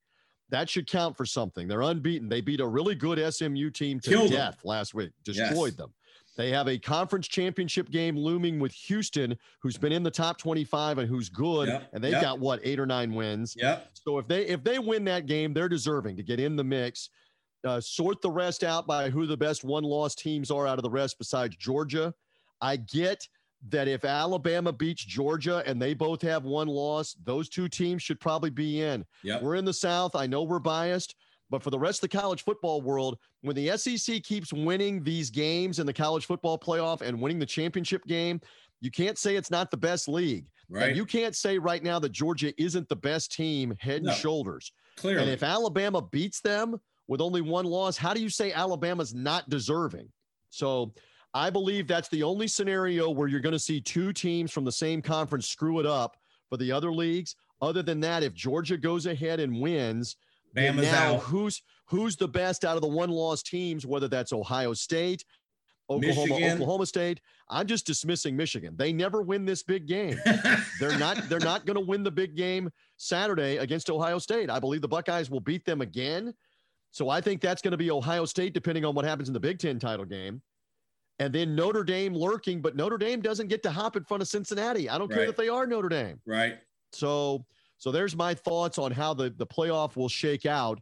[0.51, 1.69] That should count for something.
[1.69, 2.29] They're unbeaten.
[2.29, 4.37] They beat a really good SMU team to Killed them.
[4.37, 5.93] death last week, destroyed them.
[6.37, 10.99] They have a conference championship game looming with Houston, who's been in the top 25
[10.99, 12.23] and who's good, Yep, and they've yep.
[12.23, 13.55] got what eight or nine wins.
[13.59, 13.91] Yep.
[13.95, 17.11] So if they if they win that game, they're deserving to get in the mix.
[17.63, 20.83] Uh, sort the rest out by who the best one loss teams are out of
[20.83, 22.15] the rest besides Georgia.
[22.63, 23.29] I get
[23.69, 28.19] that if Alabama beats Georgia and they both have one loss, those two teams should
[28.21, 29.05] probably be in.
[29.23, 29.43] Yep.
[29.43, 30.17] We're in the South.
[30.17, 31.15] I know we're biased,
[31.51, 35.29] but for the rest of the college football world, when the SEC keeps winning these
[35.31, 38.41] games in the college football playoff and winning the championship game,
[38.81, 40.47] you can't say it's not the best league.
[40.71, 40.89] Right.
[40.89, 44.11] And you can't say right now that Georgia isn't the best team head No.
[44.11, 44.73] and shoulders.
[44.97, 45.23] Clearly.
[45.23, 49.51] And if Alabama beats them with only one loss, how do you say Alabama's not
[49.51, 50.09] deserving?
[50.49, 50.95] So
[51.33, 54.73] I believe that's the only scenario where you're going to see two teams from the
[54.73, 56.17] same conference screw it up
[56.49, 57.37] for the other leagues.
[57.63, 60.17] Other than that, if Georgia goes ahead and wins,
[60.57, 61.21] Bama's now out.
[61.21, 65.25] who's who's the best out of the one loss teams, whether that's Ohio State,
[65.89, 66.53] Oklahoma, Michigan.
[66.55, 67.21] Oklahoma State.
[67.49, 68.75] I'm just dismissing Michigan.
[68.77, 70.19] They never win this big game.
[70.81, 74.51] They're not they're not going to win the big game Saturday against Ohio State.
[74.51, 76.35] I believe the Buckeyes will beat them again.
[76.93, 79.41] So I think that's going to be Ohio State depending on what happens in the
[79.41, 80.43] Big 10 title game.
[81.21, 84.29] And then Notre Dame lurking, but Notre Dame doesn't get to hop in front of
[84.29, 84.89] Cincinnati.
[84.89, 85.27] I don't care Right.
[85.27, 86.19] that they are Notre Dame.
[86.27, 86.59] right.
[86.93, 87.45] So
[87.79, 90.81] so there's my thoughts on how the the playoff will shake out.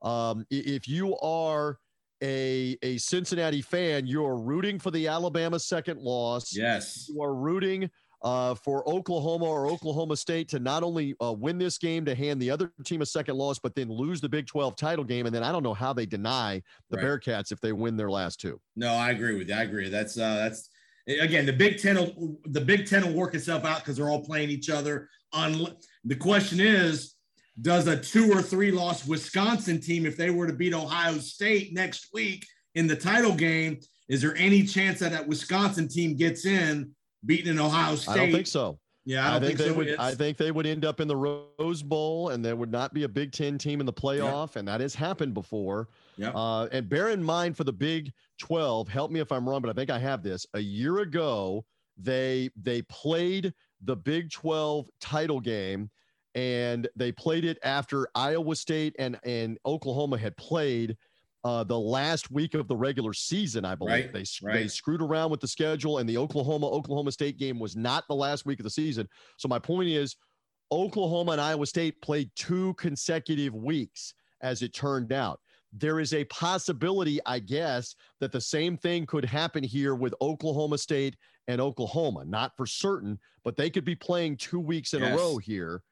[0.00, 1.78] Um, if you are
[2.22, 7.08] a a Cincinnati fan, you're rooting for the Alabama second loss Yes.
[7.12, 7.90] you are rooting
[8.22, 12.40] uh, for Oklahoma or Oklahoma State to not only uh, win this game to hand
[12.40, 15.26] the other team a second loss, but then lose the Big 12 title game.
[15.26, 17.06] And then I don't know how they deny the Right.
[17.06, 18.60] Bearcats if they win their last two.
[18.76, 19.54] No, I agree with you.
[19.54, 19.88] I agree.
[19.88, 20.68] That's uh that's
[21.06, 21.96] again the Big Ten.
[21.96, 25.08] Will, the Big Ten will work itself out because they're all playing each other.
[25.32, 25.66] On
[26.04, 27.14] the question is,
[27.62, 31.72] does a two or three loss Wisconsin team, if they were to beat Ohio State
[31.72, 33.78] next week in the title game,
[34.08, 36.90] is there any chance that that Wisconsin team gets in
[37.24, 38.12] beating an Ohio State?
[38.12, 38.78] I don't think so.
[39.06, 39.74] Yeah, I don't think, they so.
[39.74, 39.88] would.
[39.88, 42.92] It's- I think they would end up in the Rose Bowl, and there would not
[42.92, 45.88] be a Big Ten team in the playoff, and that has happened before.
[46.16, 46.30] Yeah.
[46.30, 49.70] Uh, and bear in mind for the Big 12, help me if I'm wrong, but
[49.70, 50.46] I think I have this.
[50.54, 51.64] A year ago,
[51.96, 55.90] they they played the Big 12 title game,
[56.34, 60.96] and they played it after Iowa State and and Oklahoma had played.
[61.42, 65.30] Uh, the last week of the regular season, I believe Right, they they screwed around
[65.30, 68.64] with the schedule, and the Oklahoma Oklahoma State game was not the last week of
[68.64, 69.08] the season.
[69.38, 70.16] So my point is,
[70.70, 75.40] Oklahoma and Iowa State played two consecutive weeks, as it turned out.
[75.72, 80.76] There is a possibility, I guess, that the same thing could happen here with Oklahoma
[80.76, 81.16] State
[81.48, 82.24] and Oklahoma.
[82.26, 85.14] Not for certain, but they could be playing two weeks in Yes.
[85.14, 85.82] a row here.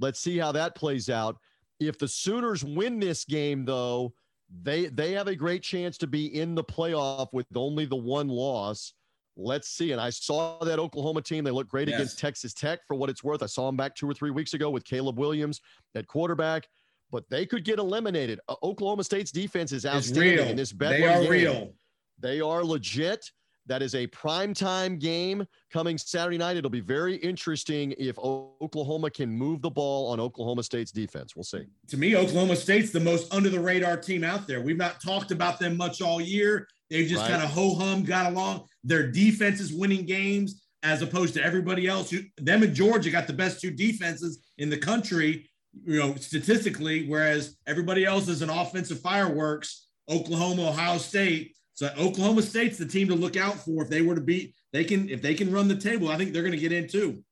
[0.00, 1.38] Let's see how that plays out.
[1.80, 4.12] If the Sooners win this game, though,
[4.62, 8.28] they they have a great chance to be in the playoff with only the one
[8.28, 8.92] loss.
[9.36, 9.92] Let's see.
[9.92, 11.42] And I saw that Oklahoma team.
[11.42, 11.96] They look great Yes.
[11.96, 13.42] against Texas Tech for what it's worth.
[13.42, 15.60] I saw them back two or three weeks ago with Caleb Williams
[15.94, 16.68] at quarterback,
[17.10, 18.40] but they could get eliminated.
[18.46, 21.30] Uh, Oklahoma State's defense is outstanding in this They are game.
[21.30, 21.72] real.
[22.18, 23.30] They are legit.
[23.66, 26.56] That is a primetime game coming Saturday night.
[26.56, 31.36] It'll be very interesting if Oklahoma can move the ball on Oklahoma State's defense.
[31.36, 31.66] We'll see.
[31.88, 34.60] to me, Oklahoma State's the most under the radar team out there.
[34.60, 36.66] We've not talked about them much all year.
[36.90, 37.30] They've just Right.
[37.30, 38.66] kind of ho hum got along.
[38.84, 40.58] Their defense is winning games.
[40.84, 42.10] as opposed to everybody else.
[42.10, 45.48] Who, them and Georgia got the best two defenses in the country,
[45.86, 49.86] you know, statistically, whereas everybody else is an offensive fireworks.
[50.10, 51.54] Oklahoma, Ohio State.
[51.74, 54.54] So Oklahoma State's the team to look out for if they were to beat.
[54.72, 56.08] They can if they can run the table.
[56.08, 57.22] I think they're going to get in too.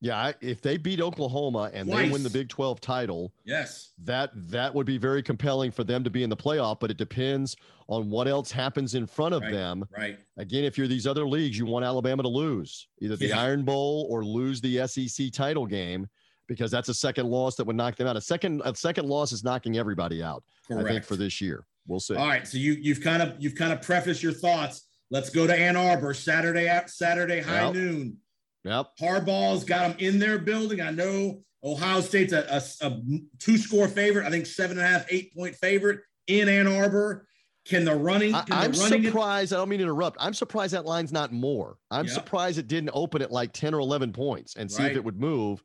[0.00, 3.92] Yeah, if they beat Oklahoma and they win the Big 12 title, Yes.
[4.02, 6.96] that that would be very compelling for them to be in the playoff, but it
[6.96, 7.54] depends
[7.86, 9.52] on what else happens in front of Right.
[9.52, 9.84] them.
[9.96, 10.18] Right.
[10.38, 13.40] Again, if you're these other leagues, you want Alabama to lose either the Yeah.
[13.40, 16.08] Iron Bowl or lose the SEC title game
[16.48, 18.16] because that's a second loss that would knock them out.
[18.16, 20.42] A second a second loss is knocking everybody out.
[20.68, 21.64] I think for this year.
[21.86, 22.14] We'll see.
[22.14, 22.46] All right.
[22.46, 24.88] So you you've kind of you've kind of prefaced your thoughts.
[25.10, 27.74] Let's go to Ann Arbor Saturday at Saturday high Yep.
[27.74, 28.16] noon.
[28.64, 28.86] Yep.
[29.00, 30.80] Harbaugh's got them in their building.
[30.80, 33.00] I know Ohio State's a, a, a
[33.38, 34.26] two score favorite.
[34.26, 37.26] I think seven and a half, eight point favorite in Ann Arbor.
[37.64, 38.34] Can the running?
[38.34, 39.52] I, Can I'm the running surprised.
[39.52, 40.16] I don't mean to interrupt.
[40.18, 41.76] I'm surprised that line's not more.
[41.90, 42.12] I'm Yeah.
[42.12, 45.20] surprised it didn't open at like 10 or 11 points and see if it would
[45.20, 45.62] move.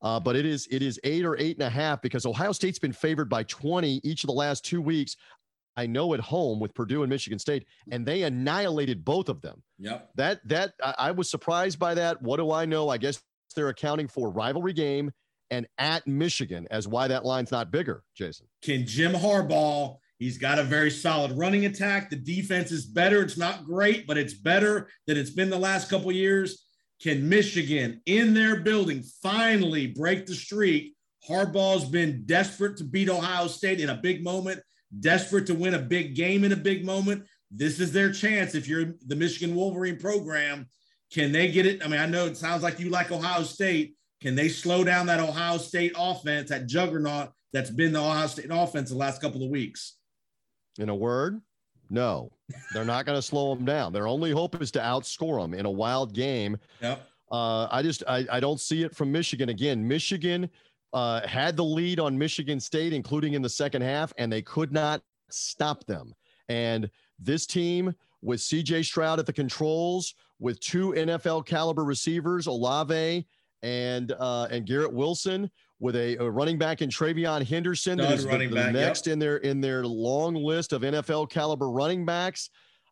[0.00, 2.78] Uh, but it is it is eight or eight and a half because Ohio State's
[2.78, 5.16] been favored by 20 each of the last two weeks.
[5.78, 9.62] I know at home with Purdue and Michigan State, and they annihilated both of them.
[9.78, 10.10] Yep.
[10.16, 12.20] That that I, I was surprised by that.
[12.20, 12.88] What do I know?
[12.88, 13.22] I guess
[13.54, 15.12] they're accounting for rivalry game
[15.50, 18.46] and at Michigan as why that line's not bigger, Jason.
[18.62, 19.96] Can Jim Harbaugh?
[20.18, 22.10] He's got a very solid running attack.
[22.10, 23.22] The defense is better.
[23.22, 26.66] It's not great, but it's better than it's been the last couple years.
[27.00, 30.96] Can Michigan in their building finally break the streak?
[31.28, 34.60] Harbaugh's been desperate to beat Ohio State in a big moment,
[35.00, 37.24] desperate to win a big game in a big moment.
[37.50, 38.54] This is their chance.
[38.54, 40.68] If you're the Michigan Wolverine program,
[41.12, 41.84] can they get it?
[41.84, 43.94] I mean, I know it sounds like you like Ohio State.
[44.20, 48.48] Can they slow down that Ohio State offense, that juggernaut that's been the Ohio State
[48.50, 49.96] offense the last couple of weeks?
[50.78, 51.40] In a word,
[51.90, 52.30] no,
[52.72, 53.92] they're not going to slow them down.
[53.92, 56.58] Their only hope is to outscore them in a wild game.
[56.82, 57.06] Yep.
[57.30, 59.86] Uh, I just I, I don't see it from Michigan again.
[59.86, 60.48] Michigan
[60.92, 64.72] uh, had the lead on Michigan State, including in the second half, and they could
[64.72, 66.14] not stop them.
[66.48, 68.82] And this team with C.J.
[68.82, 73.26] Stroud at the controls, with two NFL caliber receivers, Olave
[73.62, 78.24] and uh, and Garrett Wilson, with a, a running back in TreVeyon Henderson, that is
[78.24, 78.72] the, the back, yep.
[78.72, 82.50] next in their in their long list of NFL caliber running backs.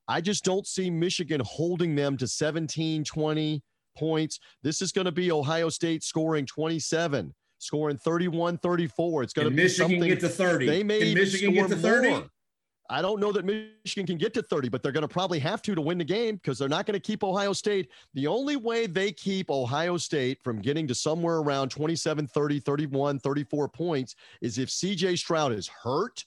[0.08, 3.62] I just don't see Michigan holding them to 17, 20
[3.96, 4.38] points.
[4.62, 9.22] This is going to be Ohio State scoring 27, scoring 31, 34.
[9.22, 10.08] It's going to be Michigan something.
[10.08, 10.66] get to 30?
[10.66, 12.08] They may Michigan get to 30?
[12.10, 12.24] more.
[12.88, 15.60] I don't know that Michigan can get to 30, but they're going to probably have
[15.62, 17.90] to to win the game because they're not going to keep Ohio State.
[18.14, 23.18] The only way they keep Ohio State from getting to somewhere around 27, 30, 31,
[23.18, 26.24] 34 points is if CJ Stroud is hurt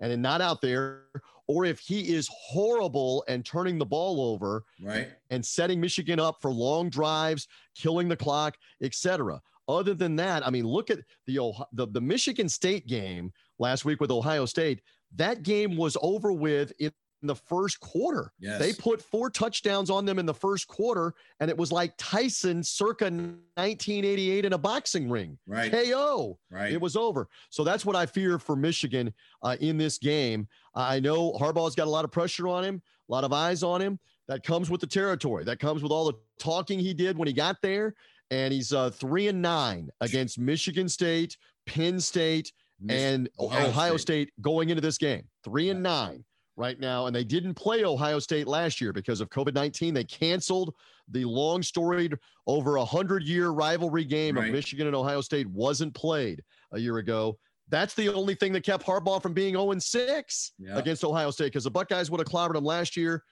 [0.00, 1.04] and not out there,
[1.48, 5.08] or if he is horrible and turning the ball over Right.
[5.30, 9.40] and setting Michigan up for long drives, killing the clock, etc.
[9.68, 14.00] Other than that, I mean, look at the, the the Michigan State game last week
[14.00, 14.82] with Ohio State.
[15.14, 18.32] That game was over with in the first quarter.
[18.40, 18.58] Yes.
[18.58, 22.62] They put four touchdowns on them in the first quarter, and it was like Tyson
[22.62, 25.38] circa 1988 in a boxing ring.
[25.46, 25.70] Right.
[25.70, 26.38] KO.
[26.50, 26.72] Right.
[26.72, 27.28] It was over.
[27.50, 30.48] So that's what I fear for Michigan uh, in this game.
[30.74, 33.80] I know Harbaugh's got a lot of pressure on him, a lot of eyes on
[33.80, 33.98] him.
[34.28, 35.44] That comes with the territory.
[35.44, 37.94] That comes with all the talking he did when he got there.
[38.32, 43.96] And he's uh, three and nine against Michigan State, Penn State, Mich- and Ohio Ohio,
[43.98, 44.28] State.
[44.28, 44.42] State.
[44.42, 45.24] going into this game.
[45.44, 46.24] Three and nine
[46.56, 47.06] right now.
[47.06, 49.92] And they didn't play Ohio State last year because of COVID 19.
[49.92, 50.74] They canceled
[51.10, 52.16] the long storied,
[52.46, 54.46] over a 100 year rivalry game Right.
[54.46, 56.42] of Michigan and Ohio State, wasn't played
[56.72, 57.36] a year ago.
[57.68, 60.78] That's the only thing that kept Harbaugh from being 0 6 Yeah.
[60.78, 63.24] against Ohio State because the Buckeyes would have clobbered them last year.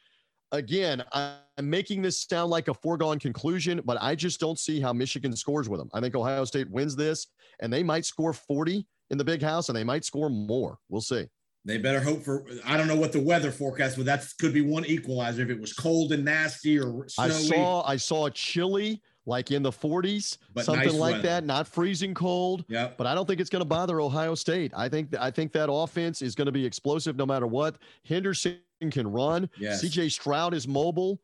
[0.53, 4.93] Again, I'm making this sound like a foregone conclusion, but I just don't see how
[4.93, 5.91] Michigan scores with them.
[5.95, 7.29] I think Ohio State wins this,
[7.61, 10.79] and they might score 40 in the big house, and they might score more.
[10.89, 11.27] We'll see.
[11.65, 12.45] They better hope for.
[12.65, 15.43] I don't know what the weather forecast, but that could be one equalizer.
[15.43, 19.63] If it was cold and nasty or snowy, I saw I saw chilly like in
[19.63, 21.23] the 40s, But something nice like weather.
[21.29, 22.65] that, not freezing cold.
[22.69, 22.91] Yeah.
[22.97, 24.73] But I don't think it's going to bother Ohio State.
[24.75, 27.77] I think I think that offense is going to be explosive no matter what.
[28.05, 29.51] Henderson can run.
[29.59, 29.83] Yes.
[29.85, 31.21] CJ Stroud is mobile.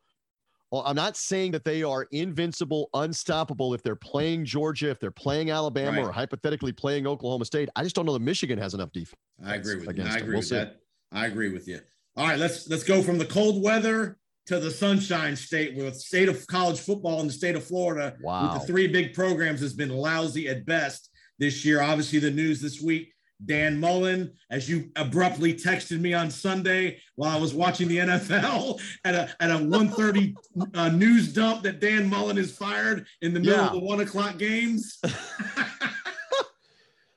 [0.71, 5.13] Well, I'm not saying that they are invincible, unstoppable if they're playing Georgia, if they're
[5.13, 6.07] playing Alabama, Right.
[6.09, 7.69] or hypothetically playing Oklahoma State.
[7.77, 9.15] I just don't know that Michigan has enough defense.
[9.45, 10.03] I agree with you.
[10.05, 10.57] I agree We'll with see.
[10.57, 10.81] that.
[11.13, 11.81] I agree with you.
[12.17, 16.29] All right, let's let's go from the cold weather to the sunshine state with state
[16.29, 18.17] of college football in the state of Florida.
[18.21, 18.53] Wow.
[18.53, 21.81] With the three big programs has been lousy at best this year.
[21.81, 23.13] Obviously, the news this week
[23.45, 28.81] Dan Mullen, as you abruptly texted me on Sunday while I was watching the NFL
[29.05, 30.35] at a at a 1:30
[30.75, 33.67] uh, news dump that Dan Mullen is fired in the middle Yeah.
[33.67, 34.99] of the one o'clock games.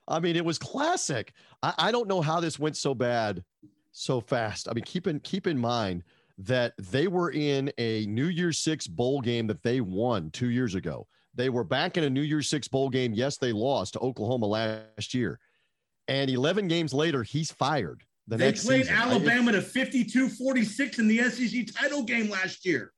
[0.07, 1.33] I mean, it was classic.
[1.61, 3.43] I, I don't know how this went so bad
[3.91, 4.67] so fast.
[4.67, 6.03] I mean, keep in keep in mind
[6.37, 10.75] that they were in a New Year's Six bowl game that they won two years
[10.75, 11.07] ago.
[11.35, 13.13] They were back in a New Year's Six bowl game.
[13.13, 15.39] Yes, they lost to Oklahoma last year.
[16.09, 18.03] And 11 games later, he's fired.
[18.27, 18.97] The they next played season.
[18.97, 22.91] I- Alabama to 52-46 in the SEC title game last year.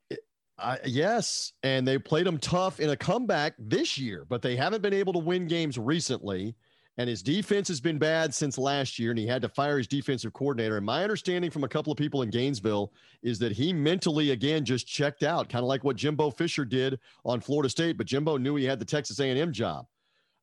[0.58, 4.82] I, yes, and they played him tough in a comeback this year, but they haven't
[4.82, 6.56] been able to win games recently.
[6.98, 9.88] And his defense has been bad since last year, and he had to fire his
[9.88, 10.78] defensive coordinator.
[10.78, 12.92] And my understanding from a couple of people in Gainesville
[13.24, 17.00] is that he mentally again just checked out, kind of like what Jimbo Fisher did
[17.26, 17.98] on Florida State.
[17.98, 19.88] But Jimbo knew he had the Texas A&M job.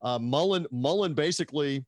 [0.02, 1.84] Uh, Mullen Mullen basically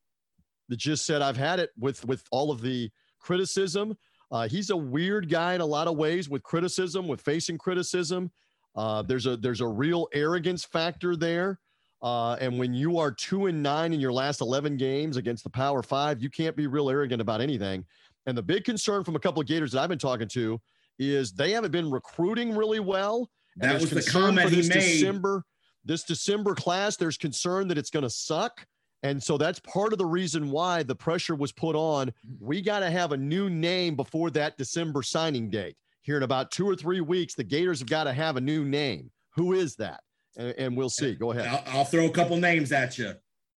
[0.76, 3.96] just said, "I've had it with with all of the criticism."
[4.30, 8.30] Uh, he's a weird guy in a lot of ways with criticism, with facing criticism.
[8.76, 11.58] Uh, there's a there's a real arrogance factor there.
[12.02, 15.50] Uh, and when you are two and nine in your last 11 games against the
[15.50, 17.84] Power Five, you can't be real arrogant about anything.
[18.26, 20.60] And the big concern from a couple of Gators that I've been talking to
[20.98, 23.30] is they haven't been recruiting really well.
[23.60, 24.80] And That was the comment he this made.
[24.80, 25.44] December,
[25.84, 26.96] this December class.
[26.96, 28.64] There's concern that it's going to suck.
[29.02, 32.12] And so that's part of the reason why the pressure was put on.
[32.38, 35.76] We got to have a new name before that December signing date.
[36.02, 38.64] Here in about two or three weeks, the Gators have got to have a new
[38.64, 39.10] name.
[39.36, 40.00] Who is that?
[40.36, 41.14] And, and we'll see.
[41.14, 41.46] Go ahead.
[41.46, 43.14] I'll, I'll throw a couple names at you.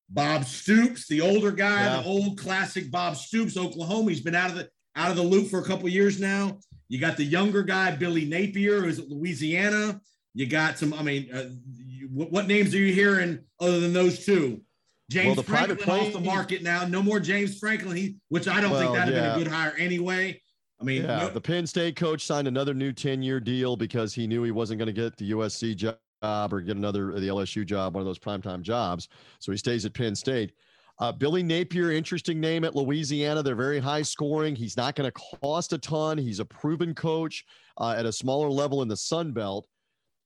[0.09, 2.01] Bob Stoops, the older guy, Yeah.
[2.01, 4.11] the old classic Bob Stoops, Oklahoma.
[4.11, 6.59] He's been out of the out of the loop for a couple years now.
[6.87, 9.99] You got the younger guy, Billy Napier, who's at Louisiana.
[10.35, 10.93] You got some.
[10.93, 11.49] I mean, uh,
[11.87, 14.61] you, what, what names are you hearing other than those two?
[15.13, 16.85] James Well, the private Franklin off the market now.
[16.85, 17.95] No more James Franklin.
[17.95, 20.41] He, which I don't think that'd have been a good hire anyway.
[20.81, 24.13] I mean, Yeah, no- the Penn State coach signed another new 10 year deal because
[24.13, 25.97] he knew he wasn't going to get the USC job
[26.51, 29.07] or get another the LSU job, one of those primetime jobs.
[29.39, 30.53] So he stays at Penn State.
[30.99, 33.43] Uh, Billy Napier, interesting name at Louisiana.
[33.43, 34.55] They're very high scoring.
[34.55, 36.17] He's not going to cost a ton.
[36.17, 37.45] He's a proven coach
[37.77, 39.67] uh, at a smaller level in the Sun Belt.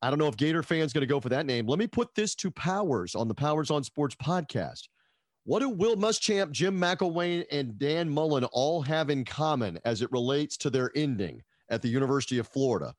[0.02, 1.68] I don't know if Gator fans going to go for that name.
[1.68, 4.84] Let me put this to Powers on the Powers on Sports podcast.
[5.44, 10.12] What do Will Muschamp, Jim McElwain, and Dan Mullen all have in common as it
[10.12, 12.94] relates to their ending at the University of Florida?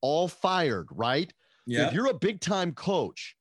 [0.00, 1.32] All fired, right?
[1.66, 1.88] yeah.
[1.88, 3.36] If you're a big time coach,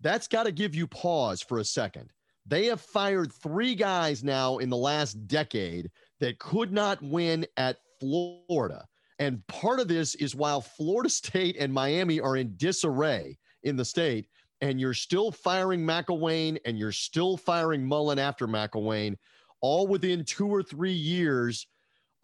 [0.00, 2.10] that's got to give you pause for a second.
[2.46, 5.90] They have fired three guys now in the last decade
[6.20, 8.86] that could not win at Florida.
[9.20, 13.84] And part of this is while Florida State and Miami are in disarray in the
[13.84, 14.26] state,
[14.62, 19.16] and you're still firing McElwain and you're still firing Mullen after McElwain,
[19.60, 21.66] all within two or three years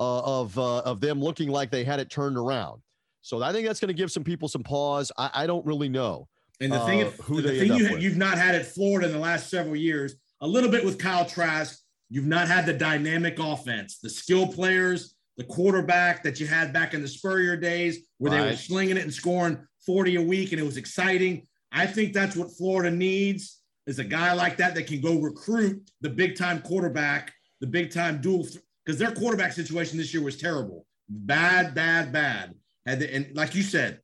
[0.01, 2.83] uh, of uh, of them looking like they had it turned around.
[3.23, 5.11] So I think that's going to give some people some pause.
[5.17, 6.29] I, I don't really know.
[6.61, 9.19] And the thing, uh, who the thing you, you've not had at Florida in the
[9.19, 11.79] last several years, a little bit with Kyle Trask,
[12.09, 16.95] you've not had the dynamic offense, the skill players, the quarterback that you had back
[16.95, 20.61] in the Spurrier days where they were slinging it and scoring 40 a week and
[20.61, 21.47] it was exciting.
[21.73, 25.91] I think that's what Florida needs is a guy like that that can go recruit
[26.01, 28.47] the big time quarterback, the big time dual,
[28.85, 30.87] because their quarterback situation this year was terrible.
[31.09, 32.55] Bad, bad, bad.
[32.87, 34.01] The, and like you said,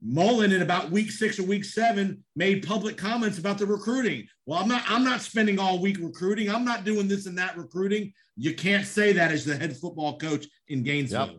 [0.00, 4.26] Mullen in about week six or week seven made public comments about the recruiting.
[4.46, 6.48] Well, I'm not I'm not spending all week recruiting.
[6.50, 8.12] I'm not doing this and that recruiting.
[8.36, 11.26] You can't say that as the head football coach in Gainesville.
[11.26, 11.36] Yep.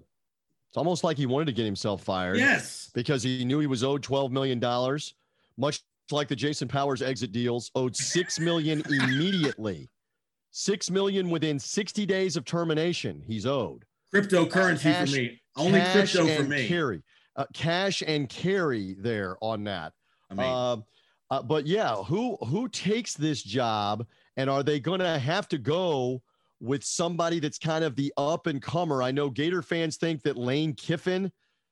[0.67, 2.91] It's almost like he wanted to get himself fired Yes.
[2.93, 4.59] because he knew he was owed $12 million,
[5.57, 5.81] much
[6.11, 9.89] like the Jason Powers exit deals, owed 6 million immediately.
[10.51, 13.83] 6 million within 60 days of termination, he's owed.
[14.13, 15.41] Cryptocurrency Cash- for me.
[15.55, 16.67] Only crypto for me.
[16.67, 17.01] Carry.
[17.39, 19.93] Uh, cash and carry there on that.
[20.29, 20.83] I mean, Um,
[21.31, 25.57] uh, but yeah, who who takes this job, and are they going to have to
[25.57, 26.21] go
[26.59, 29.01] with somebody that's kind of the up and comer?
[29.01, 31.31] I know Gator fans think that Lane Kiffin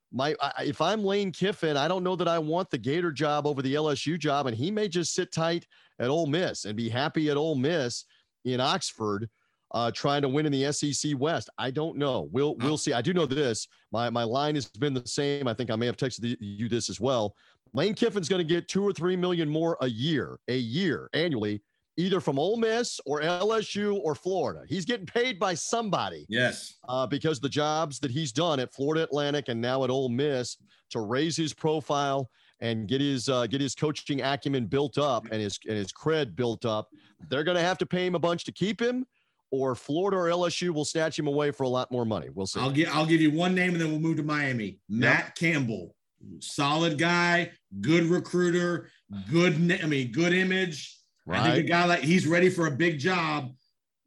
[0.10, 0.38] might.
[0.42, 3.62] I, if I'm Lane Kiffin, I don't know that I want the Gator job over
[3.62, 5.68] the LSU job, and he may just sit tight
[6.00, 8.06] at Ole Miss and be happy at Ole Miss
[8.46, 9.30] in Oxford.
[9.72, 11.50] Uh, trying to win in the SEC West.
[11.58, 12.30] I don't know.
[12.32, 12.94] We'll we'll see.
[12.94, 13.68] I do know this.
[13.92, 15.46] My my line has been the same.
[15.48, 17.36] I think I may have texted the- you this as well.
[17.74, 21.62] Lane Kiffin's going to get two or three million more a year, a year annually,
[21.98, 24.64] either from Ole Miss or LSU or Florida.
[24.68, 26.76] He's getting paid by somebody yes.
[26.88, 30.58] uh, because the jobs that he's done at Florida Atlantic and now at Ole Miss
[30.92, 35.42] to raise his profile and get his uh, get his coaching acumen built up and
[35.42, 36.90] his and his cred built up.
[37.30, 39.06] They're going to have to pay him a bunch to keep him,
[39.52, 42.28] or Florida or LSU will snatch him away for a lot more money.
[42.34, 42.60] We'll see.
[42.60, 44.80] I'll give I'll give you one name and then we'll move to Miami.
[44.90, 45.96] Matt Campbell,
[46.40, 48.90] solid guy, good recruiter,
[49.32, 49.54] good.
[49.82, 50.98] I mean, good image.
[51.30, 53.52] I think a guy like he's ready for a big job.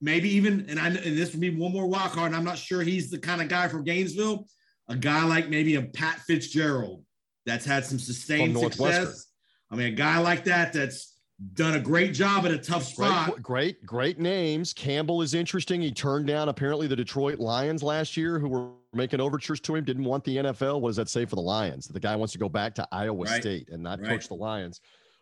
[0.02, 2.28] Maybe even, and I and this would be one more wild card.
[2.28, 4.46] And I'm not sure he's the kind of guy from Gainesville.
[4.88, 7.04] A guy like maybe a Pat Fitzgerald
[7.46, 9.26] that's had some sustained success.
[9.70, 11.09] I mean, a guy like that that's
[11.54, 13.28] done a great job at a tough spot.
[13.28, 14.72] Great, great, great names.
[14.72, 15.80] Campbell is interesting.
[15.80, 19.84] He turned down apparently the Detroit Lions last year, who were making overtures to him.
[19.84, 20.80] Didn't want the NFL.
[20.80, 21.86] What does that say for the Lions?
[21.86, 23.40] The guy wants to go back to Iowa Right.
[23.40, 24.10] State and not Right.
[24.10, 24.80] coach the Lions.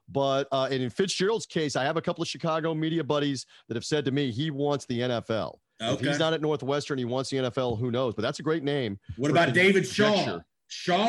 [0.08, 3.76] But uh, and in Fitzgerald's case, I have a couple of Chicago media buddies that
[3.76, 5.58] have said to me he wants the NFL.
[5.80, 7.78] If he's not at Northwestern, he wants the NFL.
[7.78, 8.14] Who knows?
[8.14, 8.98] But that's a great name.
[9.16, 10.24] What about David conjecture.
[10.24, 10.40] Shaw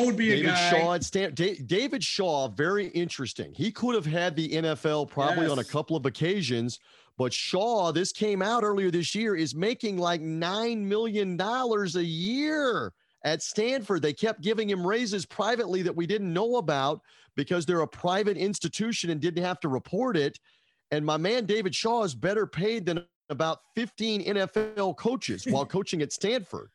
[0.04, 0.70] would be a David guy.
[0.70, 3.52] Shaw at Stan- Da- David Shaw, very interesting.
[3.52, 6.78] He could have had the NFL probably on a couple of occasions,
[7.18, 12.04] but Shaw, this came out earlier this year, is making like nine million dollars a
[12.04, 12.92] year
[13.24, 14.00] at Stanford.
[14.00, 17.02] They kept giving him raises privately that we didn't know about
[17.36, 20.40] because they're a private institution and didn't have to report it.
[20.90, 26.02] And my man David Shaw is better paid than about 15 NFL coaches while coaching
[26.02, 26.70] at Stanford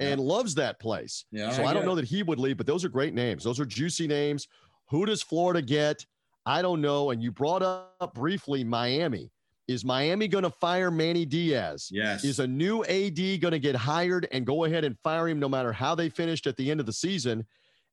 [0.00, 1.24] and loves that place.
[1.30, 3.44] Yeah, so I I don't know that he would leave, but those are great names.
[3.44, 4.48] Those are juicy names.
[4.88, 6.04] Who does Florida get?
[6.46, 7.10] I don't know.
[7.10, 9.30] And you brought up briefly Miami.
[9.68, 11.88] Is Miami going to fire Manny Diaz?
[11.92, 12.24] Yes.
[12.24, 15.48] Is a new AD going to get hired and go ahead and fire him no
[15.48, 17.46] matter how they finished at the end of the season?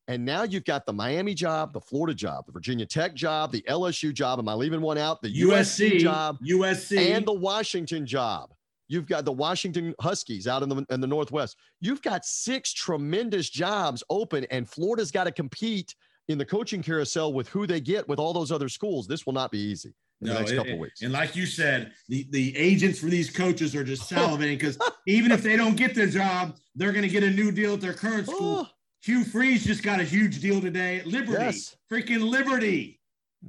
[0.08, 3.64] And now you've got the Miami job, the Florida job, the Virginia Tech job, the
[3.70, 4.40] LSU job.
[4.40, 5.22] Am I leaving one out?
[5.22, 8.54] The USC, USC job USC and the Washington job.
[8.88, 11.58] You've got the Washington Huskies out in the in the Northwest.
[11.82, 15.94] You've got six tremendous jobs open, and Florida's got to compete
[16.28, 19.08] in the coaching carousel with who they get with all those other schools.
[19.08, 21.02] This will not be easy in the next it- couple of weeks.
[21.02, 25.32] And like you said, the, the agents for these coaches are just salivating because even
[25.32, 27.94] if they don't get the job, they're going to get a new deal at their
[27.94, 28.68] current school.
[29.04, 31.44] Hugh Freeze just got a huge deal today at Liberty.
[31.44, 31.76] Yes.
[31.90, 33.00] Freaking Liberty.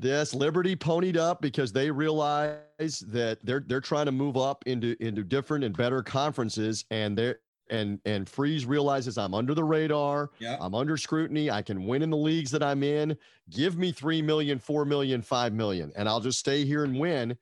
[0.00, 4.96] Yes, Liberty ponied up because they realize that they're they're trying to move up into
[5.00, 10.30] into different and better conferences, and they're and and Freeze realizes I'm under the radar.
[10.38, 10.56] Yeah.
[10.60, 11.50] I'm under scrutiny.
[11.50, 13.16] I can win in the leagues that I'm in.
[13.50, 17.36] Give me three million, four million, five million, and I'll just stay here and win.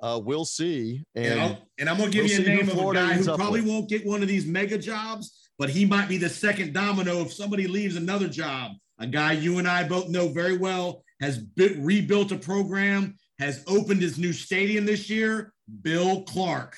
[0.00, 1.04] Uh, we'll see.
[1.14, 3.24] And, And and I'm going to give we'll you a name of a guy who
[3.36, 3.70] probably with.
[3.70, 7.32] won't get one of these mega jobs, but he might be the second domino if
[7.32, 8.72] somebody leaves another job.
[8.98, 13.62] A guy you and I both know very well has bit, rebuilt a program, has
[13.66, 15.52] opened his new stadium this year.
[15.82, 16.76] Bill Clark,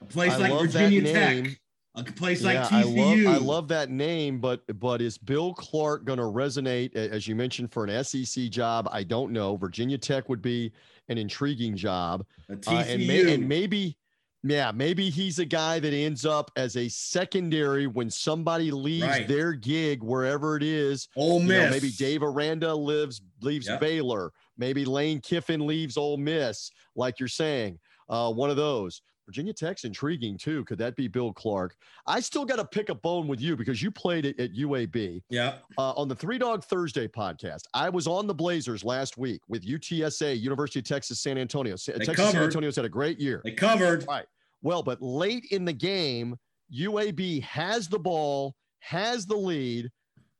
[0.00, 1.12] a place I like Virginia.
[1.12, 1.60] Tech,
[1.96, 3.24] a place like yeah, I TCU.
[3.26, 7.34] love I love that name, but but is Bill Clark going to resonate as you
[7.36, 8.88] mentioned for an SEC job?
[8.90, 9.56] I don't know.
[9.56, 10.72] Virginia Tech would be
[11.08, 12.54] an intriguing job, Uh,
[12.86, 13.96] and, may, and maybe.
[14.42, 19.28] Yeah, maybe he's a guy that ends up as a secondary when somebody leaves Right.
[19.28, 21.08] their gig wherever it is.
[21.14, 21.64] Ole You Miss.
[21.64, 23.80] know, maybe Dave Aranda lives leaves Yep.
[23.80, 24.32] Baylor.
[24.58, 27.78] Maybe Lane Kiffin leaves Ole Miss, like you're saying.
[28.08, 29.02] Uh, one of those.
[29.26, 30.64] Virginia Tech's intriguing too.
[30.64, 31.76] Could that be Bill Clark?
[32.04, 35.22] I still got to pick a bone with you because you played it at UAB
[35.30, 35.58] Yeah.
[35.78, 37.60] uh, on the Three Dog Thursday podcast.
[37.72, 41.76] I was on the Blazers last week with UTSA, University of Texas San Antonio.
[41.76, 42.44] Sa- Texas San covered.
[42.46, 43.40] Antonio's had a great year.
[43.44, 44.04] They covered.
[44.08, 44.26] Right.
[44.62, 46.36] Well, but late in the game,
[46.76, 49.90] UAB has the ball, has the lead.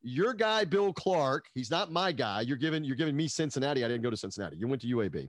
[0.02, 2.40] Your guy, Bill Clark, he's not my guy.
[2.40, 3.84] You're giving you're giving me Cincinnati.
[3.84, 4.56] I didn't go to Cincinnati.
[4.56, 5.28] You went to UAB.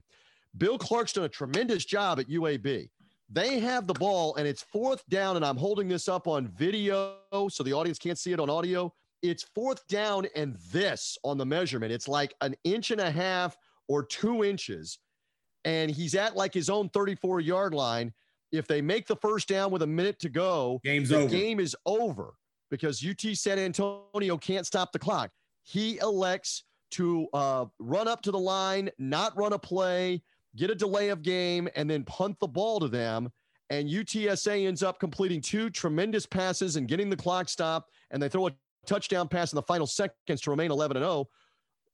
[0.56, 2.88] Bill Clark's done a tremendous job at UAB.
[3.30, 7.16] They have the ball, and it's fourth down, and I'm holding this up on video
[7.48, 8.92] so the audience can't see it on audio.
[9.22, 11.92] It's fourth down and this on the measurement.
[11.92, 13.56] It's like an inch and a half
[13.88, 14.98] or two inches,
[15.64, 18.12] and he's at like his own 34 yard line.
[18.50, 21.28] If they make the first down with a minute to go, Game's the over.
[21.28, 22.34] game is over
[22.72, 25.30] because UT San Antonio can't stop the clock.
[25.62, 30.22] He elects to uh, run up to the line, not run a play,
[30.56, 33.30] get a delay of game, and then punt the ball to them.
[33.68, 38.30] And UTSA ends up completing two tremendous passes and getting the clock stopped, and they
[38.30, 38.52] throw a
[38.86, 41.28] touchdown pass in the final seconds to remain 11 and 0.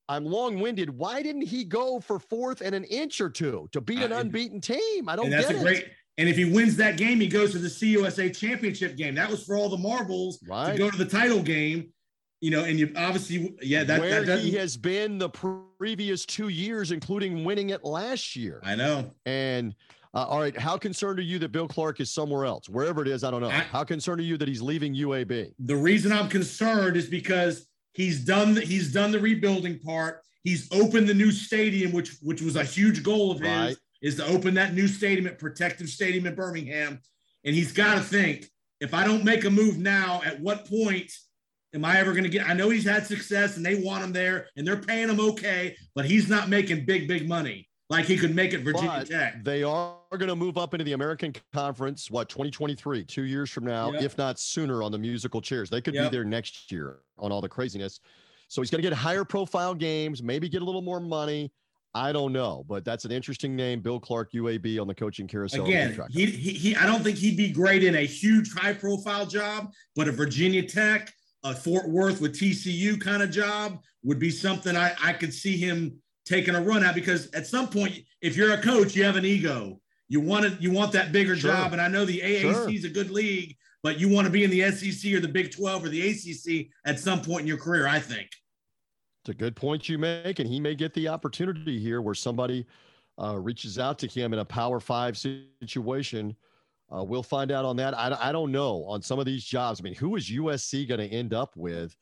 [0.08, 0.90] I'm long winded.
[0.90, 4.60] Why didn't he go for fourth and an inch or two to beat an unbeaten
[4.60, 5.08] team?
[5.08, 5.62] I don't and that's get a it.
[5.62, 5.86] great.
[6.18, 9.14] And if he wins that game, he goes to the CUSA championship game.
[9.14, 10.72] That was for all the marbles Right.
[10.72, 11.92] to go to the title game.
[12.40, 16.48] You know, and you obviously, yeah, that, where that he has been the previous two
[16.48, 18.60] years, including winning it last year.
[18.62, 19.10] I know.
[19.26, 19.74] And
[20.14, 23.08] uh, all right, how concerned are you that Bill Clark is somewhere else, wherever it
[23.08, 23.24] is?
[23.24, 23.48] I don't know.
[23.48, 25.52] I- how concerned are you that he's leaving UAB?
[25.58, 30.22] The reason I'm concerned is because he's done the, he's done the rebuilding part.
[30.44, 33.48] He's opened the new stadium, which which was a huge goal of his.
[33.48, 33.76] Right.
[34.00, 37.00] Is to open that new stadium at Protective Stadium in Birmingham.
[37.44, 38.46] And he's got to think
[38.80, 41.10] if I don't make a move now, at what point
[41.74, 42.48] am I ever going to get?
[42.48, 45.76] I know he's had success and they want him there and they're paying him okay,
[45.94, 49.44] but he's not making big, big money like he could make it Virginia But Tech.
[49.44, 53.64] They are going to move up into the American Conference, what, 2023, two years from
[53.64, 54.02] now, Yep.
[54.02, 55.70] if not sooner, on the musical chairs.
[55.70, 56.10] They could Yep.
[56.10, 58.00] be there next year on all the craziness.
[58.48, 61.50] So he's going to get higher profile games, maybe get a little more money.
[61.94, 63.80] I don't know, but that's an interesting name.
[63.80, 65.64] Bill Clark, UAB, on the coaching carousel.
[65.64, 69.26] Again, he, he, he, I don't think he'd be great in a huge high profile
[69.26, 71.12] job, but a Virginia Tech,
[71.44, 75.56] a Fort Worth with TCU kind of job would be something I, I could see
[75.56, 79.16] him taking a run at because at some point, if you're a coach, you have
[79.16, 79.80] an ego.
[80.08, 81.52] You want to, you want that bigger Sure.
[81.52, 81.72] job.
[81.72, 82.70] And I know the AAC Sure.
[82.70, 85.50] is a good league, but you want to be in the SEC or the Big
[85.52, 88.28] 12 or the ACC at some point in your career, I think.
[89.28, 92.64] It's a good point you make, and he may get the opportunity here where somebody
[93.22, 96.34] uh, reaches out to him in a Power Five situation.
[96.90, 97.92] Uh, we'll find out on that.
[97.92, 99.80] I, I don't know on some of these jobs.
[99.80, 101.94] I mean, who is USC going to end up with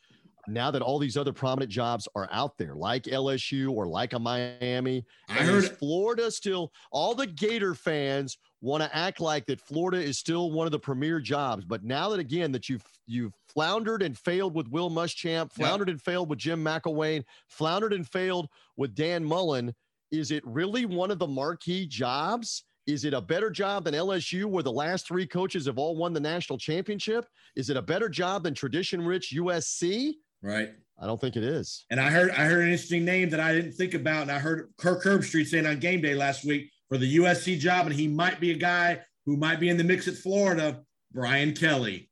[0.47, 4.21] now that all these other prominent jobs are out there, like LSU or like a
[4.21, 5.05] Miami?
[5.29, 6.71] I And heard Florida still.
[6.93, 10.79] All the Gator fans want to act like that Florida is still one of the
[10.79, 15.53] premier jobs, but now that again that you've you've floundered and failed with Will Muschamp,
[15.53, 19.75] floundered and failed with Jim McElwain, floundered and failed with Dan Mullen,
[20.11, 22.65] is it really one of the marquee jobs?
[22.87, 26.13] Is it a better job than LSU, where the last three coaches have all won
[26.13, 27.27] the national championship?
[27.57, 30.15] Is it a better job than tradition-rich USC?
[30.41, 30.71] Right.
[31.01, 31.85] I don't think it is.
[31.91, 34.39] And I heard I heard an interesting name that I didn't think about, and I
[34.39, 38.09] heard Kirk Herbstreit saying on game day last week for the USC job, and he
[38.09, 40.83] might be a guy who might be in the mix at Florida.
[41.13, 42.11] Brian Kelly.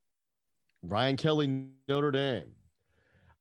[0.82, 2.44] Brian Kelly, Notre Dame.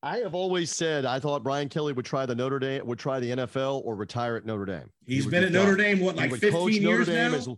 [0.01, 3.19] I have always said I thought Brian Kelly would try the Notre Dame, would try
[3.21, 4.89] the NFL or retire at Notre Dame.
[5.05, 5.85] He He's would been be at Notre done.
[5.85, 7.37] Dame what like 15 coach years Notre Dame now.
[7.37, 7.49] as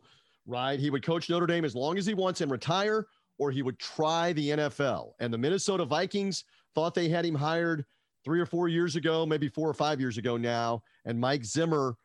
[0.45, 0.79] right.
[0.79, 3.07] He would coach Notre Dame as long as he wants and retire,
[3.39, 5.13] or he would try the NFL.
[5.19, 6.43] And the Minnesota Vikings
[6.75, 7.83] thought they had him hired
[8.23, 10.83] three or four years ago, maybe four or five years ago now.
[11.05, 11.95] And Mike Zimmer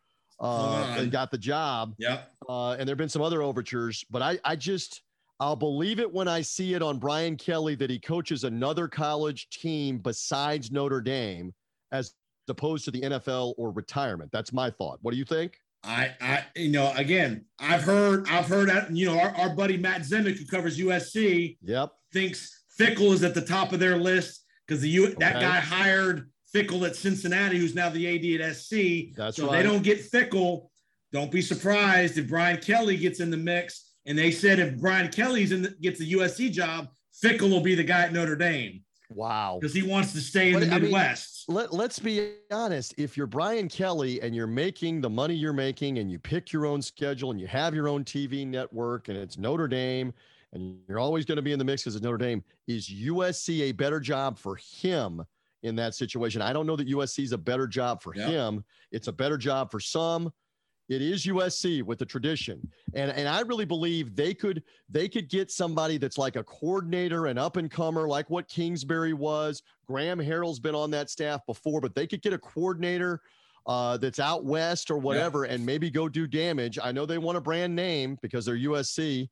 [0.41, 1.11] uh, on.
[1.11, 1.95] got the job.
[1.99, 2.31] Yep.
[2.49, 5.03] Uh, and there have been some other overtures, but I, I just,
[5.39, 9.49] I'll believe it when I see it on Brian Kelly that he coaches another college
[9.51, 11.53] team besides Notre Dame
[11.93, 12.15] as
[12.49, 14.31] opposed to the NFL or retirement.
[14.33, 14.99] That's my thought.
[15.03, 15.57] What do you think?
[15.83, 20.03] I, I, you know, again, I've heard, I've heard you know, our, our buddy Matt
[20.03, 21.93] Zemek, who covers USC, Yep.
[22.13, 26.31] thinks Fickell is at the top of their list because the U, that guy hired
[26.55, 29.15] Fickell at Cincinnati, who's now the AD at SC.
[29.17, 29.59] That's so right.
[29.59, 30.69] they don't get Fickell.
[31.13, 33.93] Don't be surprised if Brian Kelly gets in the mix.
[34.07, 36.89] And they said if Brian Kelly's in the, gets the USC job,
[37.23, 39.59] Fickell will be the guy at Notre Dame Wow.
[39.61, 41.45] because he wants to stay in But, the I mean, Midwest.
[41.49, 42.95] Let, let's be honest.
[42.97, 46.65] If you're Brian Kelly and you're making the money you're making and you pick your
[46.67, 50.13] own schedule and you have your own TV network and it's Notre Dame
[50.53, 53.61] and you're always going to be in the mix because it's Notre Dame, is USC
[53.63, 55.23] a better job for him
[55.63, 56.43] in that situation?
[56.43, 58.27] I don't know that USC is a better job for Yeah.
[58.29, 58.65] him.
[58.93, 60.33] It's a better job for some.
[60.89, 62.69] It is USC with the tradition.
[62.95, 67.27] And and I really believe they could they could get somebody that's like a coordinator,
[67.27, 69.63] an up and comer, like what Kingsbury was.
[69.87, 73.21] Graham Harrell's been on that staff before, but they could get a coordinator
[73.67, 76.77] uh, that's out west or whatever, and maybe go do damage.
[76.83, 79.29] I know they want a brand name because they're USC.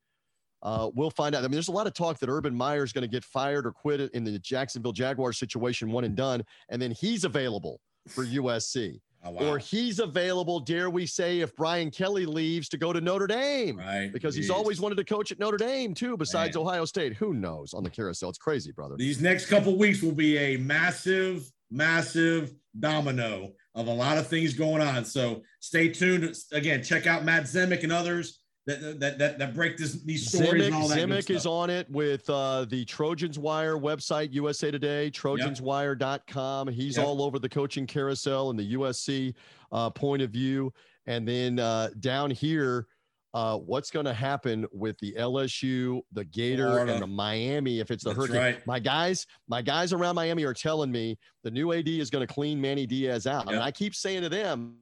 [0.62, 1.40] Uh, we'll find out.
[1.40, 3.66] I mean, there's a lot of talk that Urban Meyer is going to get fired
[3.66, 8.24] or quit in the Jacksonville Jaguars situation, one and done, and then he's available for
[8.26, 9.40] USC Oh, wow.
[9.46, 13.76] or he's available, dare we say, if Brian Kelly leaves to go to Notre Dame.
[13.76, 14.12] right.
[14.12, 16.62] Because he's always wanted to coach at Notre Dame too, besides Man.
[16.64, 17.14] Ohio State.
[17.14, 18.28] Who knows on the carousel?
[18.28, 18.94] It's crazy, brother.
[18.96, 24.54] These next couple weeks will be a massive, massive domino of a lot of things
[24.54, 25.04] going on.
[25.04, 26.32] So stay tuned.
[26.52, 28.38] Again, check out Matt Zemek and others
[28.68, 30.98] that that that, that break this, these stories Zemek, and all that.
[30.98, 36.68] Zemek is on it with uh, the Trojans Wire website, USA Today, trojanswire.com.
[36.68, 37.06] He's Yep.
[37.06, 39.34] all over the coaching carousel and the USC
[39.72, 40.72] uh, point of view.
[41.06, 42.86] And then uh, down here,
[43.34, 46.92] uh, what's going to happen with the LSU, the Gator, Florida.
[46.94, 48.36] and the Miami if it's the That's Hurricane?
[48.40, 48.66] right.
[48.66, 52.32] My guys, my guys around Miami are telling me the new AD is going to
[52.32, 53.50] clean Manny Diaz out.
[53.52, 54.76] And I keep saying to them,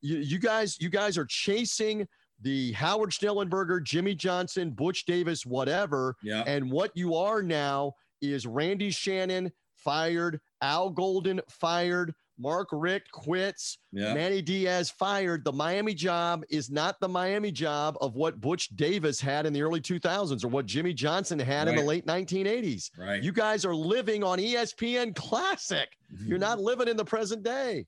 [0.00, 2.06] you, you guys, you guys are chasing
[2.42, 6.16] the Howard Schnellenberger, Jimmy Johnson, Butch Davis, whatever.
[6.22, 6.42] Yeah.
[6.46, 13.78] And what you are now is Randy Shannon fired, Al Golden fired, Mark Richt quits,
[13.92, 14.14] Yeah.
[14.14, 15.44] Manny Diaz fired.
[15.44, 19.62] The Miami job is not the Miami job of what Butch Davis had in the
[19.62, 22.90] early 2000s or what Jimmy Johnson had in the late 1980s.
[22.98, 23.22] Right.
[23.22, 25.88] You guys are living on ESPN Classic.
[26.10, 26.40] You're mm-hmm.
[26.40, 27.86] not living in the present day.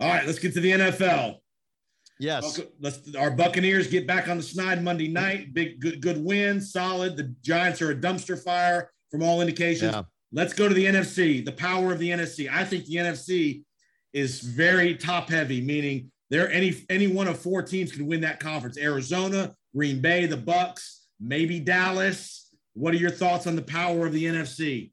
[0.00, 1.40] All right, let's get to the NFL.
[2.20, 2.60] Yes.
[2.80, 5.54] Let's our Buccaneers get back on the snide Monday night.
[5.54, 7.16] Big good good win, solid.
[7.16, 9.94] The Giants are a dumpster fire from all indications.
[9.94, 10.02] Yeah.
[10.30, 11.44] Let's go to the NFC.
[11.44, 12.48] The power of the NFC.
[12.50, 13.62] I think the NFC
[14.12, 18.38] is very top heavy, meaning there any any one of four teams can win that
[18.38, 18.76] conference.
[18.76, 22.54] Arizona, Green Bay, the Bucks, maybe Dallas.
[22.74, 24.92] What are your thoughts on the power of the NFC?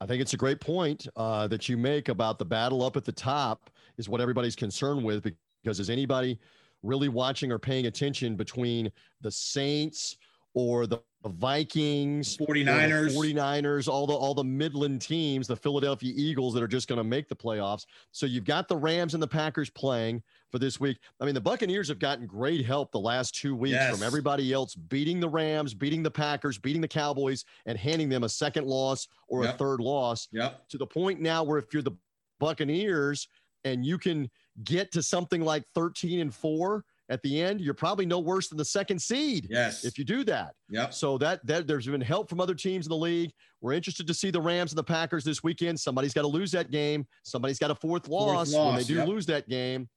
[0.00, 3.04] I think it's a great point uh, that you make about the battle up at
[3.04, 5.32] the top is what everybody's concerned with
[5.62, 6.38] because is anybody
[6.82, 8.90] really watching or paying attention between
[9.20, 10.16] the Saints
[10.54, 13.14] or the Vikings, or the 49ers.
[13.16, 17.04] 49ers, all the all the Midland teams, the Philadelphia Eagles that are just going to
[17.04, 17.86] make the playoffs.
[18.10, 20.98] So you've got the Rams and the Packers playing for this week.
[21.20, 23.94] I mean, the Buccaneers have gotten great help the last two weeks Yes.
[23.96, 28.24] from everybody else beating the Rams, beating the Packers, beating the Cowboys, and handing them
[28.24, 30.68] a second loss or a third loss Yep.
[30.70, 31.96] to the point now where if you're the
[32.40, 33.28] Buccaneers
[33.64, 34.28] and you can
[34.64, 38.56] get to something like 13 and 4 at the end, you're probably no worse than
[38.56, 39.84] the second seed Yes.
[39.84, 40.54] if you do that.
[40.70, 40.94] Yep.
[40.94, 43.32] So that, that there's been help from other teams in the league.
[43.60, 45.78] We're interested to see the Rams and the Packers this weekend.
[45.78, 47.06] Somebody's got to lose that game.
[47.22, 49.08] Somebody's got a fourth loss, when they do yep.
[49.08, 49.88] lose that game.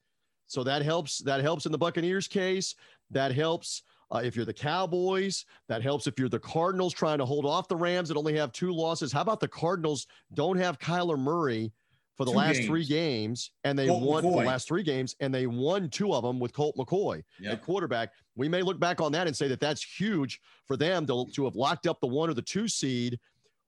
[0.47, 1.19] So that helps.
[1.19, 2.75] That helps in the Buccaneers case.
[3.11, 5.45] That helps uh, if you're the Cowboys.
[5.69, 8.51] That helps if you're the Cardinals trying to hold off the Rams that only have
[8.51, 9.11] two losses.
[9.11, 11.71] How about the Cardinals don't have Kyler Murray
[12.15, 12.67] for the Two last games.
[12.67, 14.39] three games, and they Colt won McCoy.
[14.41, 17.53] the last three games, and they won two of them with Colt McCoy Yep.
[17.53, 18.11] at quarterback.
[18.35, 21.43] We may look back on that and say that that's huge for them to, to
[21.45, 23.19] have locked up the one or the two seed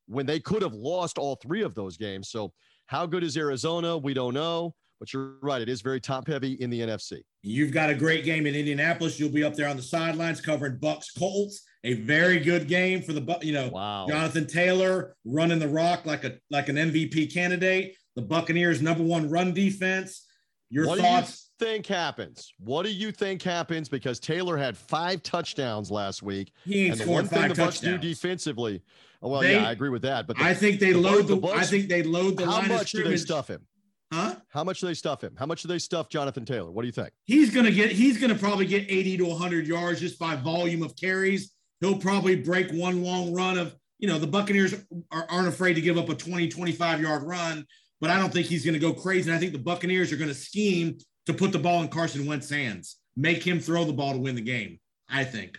[0.07, 2.29] when they could have lost all three of those games.
[2.29, 2.53] So,
[2.85, 3.97] how good is Arizona?
[3.97, 5.61] We don't know, but you're right.
[5.61, 7.21] It is very top heavy in the NFC.
[7.43, 9.19] You've got a great game in Indianapolis.
[9.19, 11.63] You'll be up there on the sidelines covering Bucks Colts.
[11.83, 14.07] A very good game for the you know Wow.
[14.09, 17.95] Jonathan Taylor running the rock like a like an MVP candidate.
[18.17, 20.25] The Buccaneers number one run defense.
[20.71, 21.51] Your what thoughts?
[21.59, 22.51] do you think happens?
[22.59, 23.87] What do you think happens?
[23.87, 26.51] Because Taylor had five touchdowns last week.
[26.65, 28.01] He ain't and the scored one thing five the Bucks do touchdowns.
[28.01, 28.81] defensively,
[29.21, 30.25] oh, well, They- yeah, I agree with that.
[30.25, 31.35] But the- I think they the load the.
[31.37, 33.67] Bucks- I think they load the how much do they stuff him?
[34.11, 34.37] Huh?
[34.49, 35.35] How much do they stuff him?
[35.37, 36.71] How much do they stuff Jonathan Taylor?
[36.71, 37.11] What do you think?
[37.25, 37.91] He's gonna get.
[37.91, 41.51] He's gonna probably get eighty to hundred yards just by volume of carries.
[41.81, 43.75] He'll probably break one long run of.
[43.99, 44.73] You know the Buccaneers
[45.11, 47.65] are, aren't afraid to give up a 20, 25 yard run,
[47.99, 49.29] but I don't think he's going to go crazy.
[49.29, 52.25] And I think the Buccaneers are going to scheme to put the ball in Carson
[52.25, 54.79] Wentz's hands, make him throw the ball to win the game.
[55.09, 55.57] I think.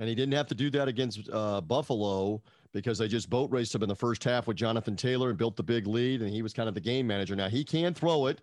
[0.00, 2.42] And he didn't have to do that against uh, Buffalo
[2.72, 5.56] because they just boat raced him in the first half with Jonathan Taylor and built
[5.56, 7.34] the big lead, and he was kind of the game manager.
[7.34, 8.40] Now he can throw it.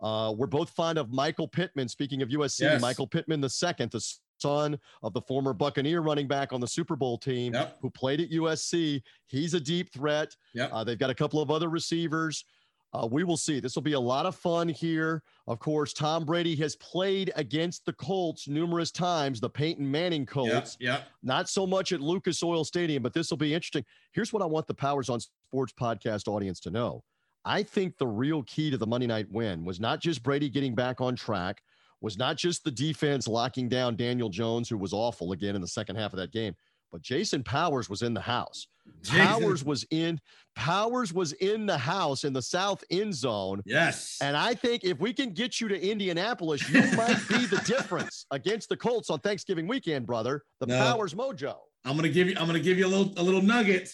[0.00, 1.88] Uh, we're both fond of Michael Pittman.
[1.88, 2.80] Speaking of USC, Yes.
[2.80, 4.04] Michael Pittman the second, the
[4.38, 7.78] son of the former Buccaneer running back on the Super Bowl team Yep.
[7.80, 9.02] who played at USC.
[9.26, 10.34] He's a deep threat.
[10.54, 10.70] Yep.
[10.72, 12.44] Uh, they've got a couple of other receivers.
[12.92, 13.58] Uh, we will see.
[13.58, 15.20] This will be a lot of fun here.
[15.48, 20.76] Of course, Tom Brady has played against the Colts numerous times, the Peyton Manning Colts
[20.78, 20.92] Yeah.
[20.98, 21.04] Yep.
[21.24, 23.84] not so much at Lucas Oil Stadium, but this will be interesting.
[24.12, 27.02] Here's what I want the Powers on Sports podcast audience to know.
[27.44, 30.74] I think the real key to the Monday night win was not just Brady getting
[30.76, 31.62] back on track,
[32.04, 35.66] was not just the defense locking down Daniel Jones, who was awful again in the
[35.66, 36.54] second half of that game,
[36.92, 38.68] but Jason Powers was in the house.
[39.08, 40.20] Powers was in
[40.54, 43.62] Powers was in the house in the south end zone.
[43.64, 44.18] Yes.
[44.20, 48.26] And I think if we can get you to Indianapolis, you might be the difference
[48.30, 50.42] against the Colts on Thanksgiving weekend, brother.
[50.60, 50.78] The No.
[50.78, 51.56] Powers mojo.
[51.86, 52.36] I'm gonna give you.
[52.38, 53.90] I'm gonna give you a little a little nugget.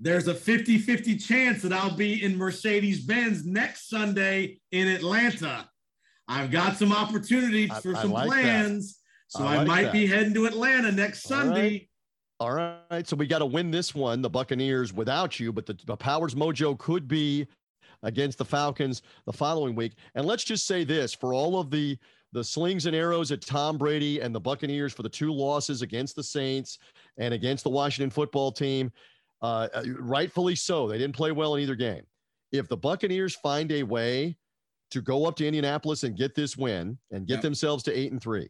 [0.00, 5.68] There's a 50-50 chance that I'll be in Mercedes Benz next Sunday in Atlanta.
[6.28, 8.34] I've got some opportunities I- for some like that.
[8.36, 8.98] plans,
[9.28, 9.92] so I I, might that.
[9.92, 11.60] be heading to Atlanta next All Sunday.
[11.70, 11.88] right.
[12.40, 13.06] All right.
[13.06, 16.34] So we got to win this one, the Buccaneers, without you, but the, the Powers
[16.34, 17.46] mojo could be
[18.02, 19.94] against the Falcons the following week.
[20.14, 21.96] And let's just say this for all of the
[22.32, 26.16] the slings and arrows at Tom Brady and the Buccaneers for the two losses against
[26.16, 26.78] the Saints
[27.16, 28.90] and against the Washington football team,
[29.40, 30.88] uh, uh, rightfully so.
[30.88, 32.02] They didn't play well in either game.
[32.50, 34.36] If the Buccaneers find a way
[34.90, 37.42] to go up to Indianapolis and get this win and get Yep.
[37.42, 38.48] themselves to eight and three,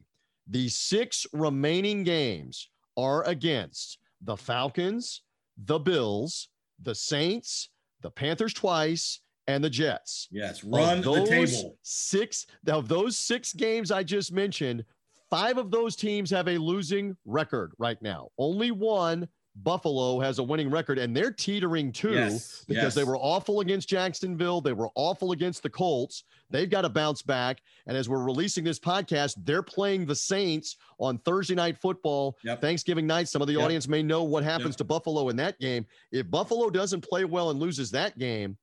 [0.49, 5.22] the six remaining games are against the Falcons,
[5.57, 6.49] the Bills,
[6.82, 7.70] the Saints,
[8.03, 10.28] the Panthers twice, and the Jets.
[10.30, 11.78] Yes, Of run the those table.
[11.82, 14.85] Six of those six games I just mentioned,
[15.30, 18.28] five of those teams have a losing record right now.
[18.39, 22.94] Only one, Buffalo, has a winning record, and they're teetering too Yes, because yes.
[22.94, 24.61] they were awful against Jacksonville.
[24.61, 26.24] They were awful against the Colts.
[26.50, 27.61] They've got to bounce back.
[27.86, 32.61] And as we're releasing this podcast, they're playing the Saints on Thursday night football, Yep.
[32.61, 33.28] Thanksgiving night.
[33.28, 33.62] Some of the Yep.
[33.62, 34.76] audience may know what happens Yep.
[34.78, 35.86] to Buffalo in that game.
[36.11, 38.59] If Buffalo doesn't play well and loses that game,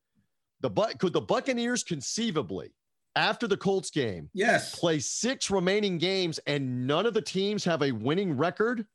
[0.59, 2.73] the but could the Buccaneers conceivably
[3.15, 4.77] after the Colts game, Yes.
[4.77, 8.85] play six remaining games and none of the teams have a winning record,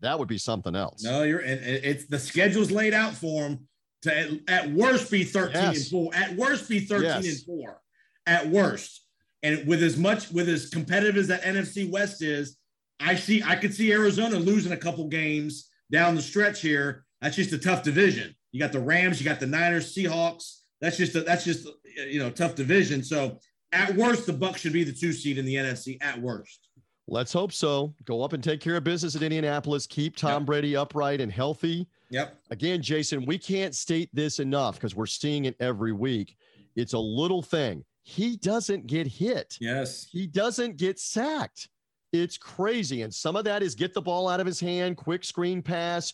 [0.00, 1.02] that would be something else.
[1.02, 3.68] No, you're and it's the schedule's laid out for them
[4.02, 6.14] to at, at worst be 13 and 4.
[6.14, 7.26] At worst be 13 Yes.
[7.26, 7.80] and 4.
[8.26, 9.02] At worst.
[9.42, 12.56] And with as much with as competitive as that NFC West is,
[13.00, 17.04] I see I could see Arizona losing a couple games down the stretch here.
[17.20, 18.34] That's just a tough division.
[18.52, 20.60] You got the Rams, you got the Niners, Seahawks.
[20.80, 21.66] That's just a, that's just
[22.08, 23.02] you know tough division.
[23.02, 23.38] So
[23.72, 25.98] at worst, the Bucks should be the two seed in the NFC.
[26.00, 26.68] At worst,
[27.06, 27.94] Let's hope so.
[28.06, 29.86] Go up and take care of business at Indianapolis.
[29.86, 30.46] Keep Tom Yep.
[30.46, 31.86] Brady upright and healthy.
[32.10, 36.36] yep, Again, Jason, we can't state this enough because we're seeing it every week.
[36.76, 37.84] It's a little thing.
[38.02, 39.56] He doesn't get hit.
[39.60, 41.68] yes, He doesn't get sacked.
[42.12, 43.02] It's crazy.
[43.02, 46.12] And some of that is get the ball out of his hand, quick screen pass,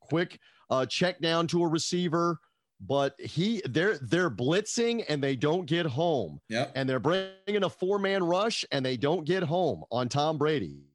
[0.00, 0.38] quick
[0.70, 2.38] uh, check down to a receiver.
[2.86, 6.40] But he they're they're blitzing and they don't get home.
[6.48, 6.72] yep.
[6.74, 10.86] And they're bringing a four-man rush and they don't get home on Tom Brady.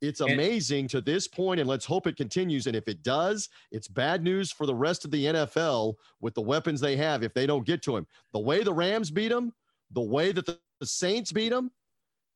[0.00, 2.66] It's And- amazing to this point, and let's hope it continues.
[2.66, 6.40] And if it does, it's bad news for the rest of the NFL with the
[6.42, 8.06] weapons they have if they don't get to him.
[8.32, 9.52] The way the Rams beat him,
[9.92, 11.70] the way that the Saints beat him,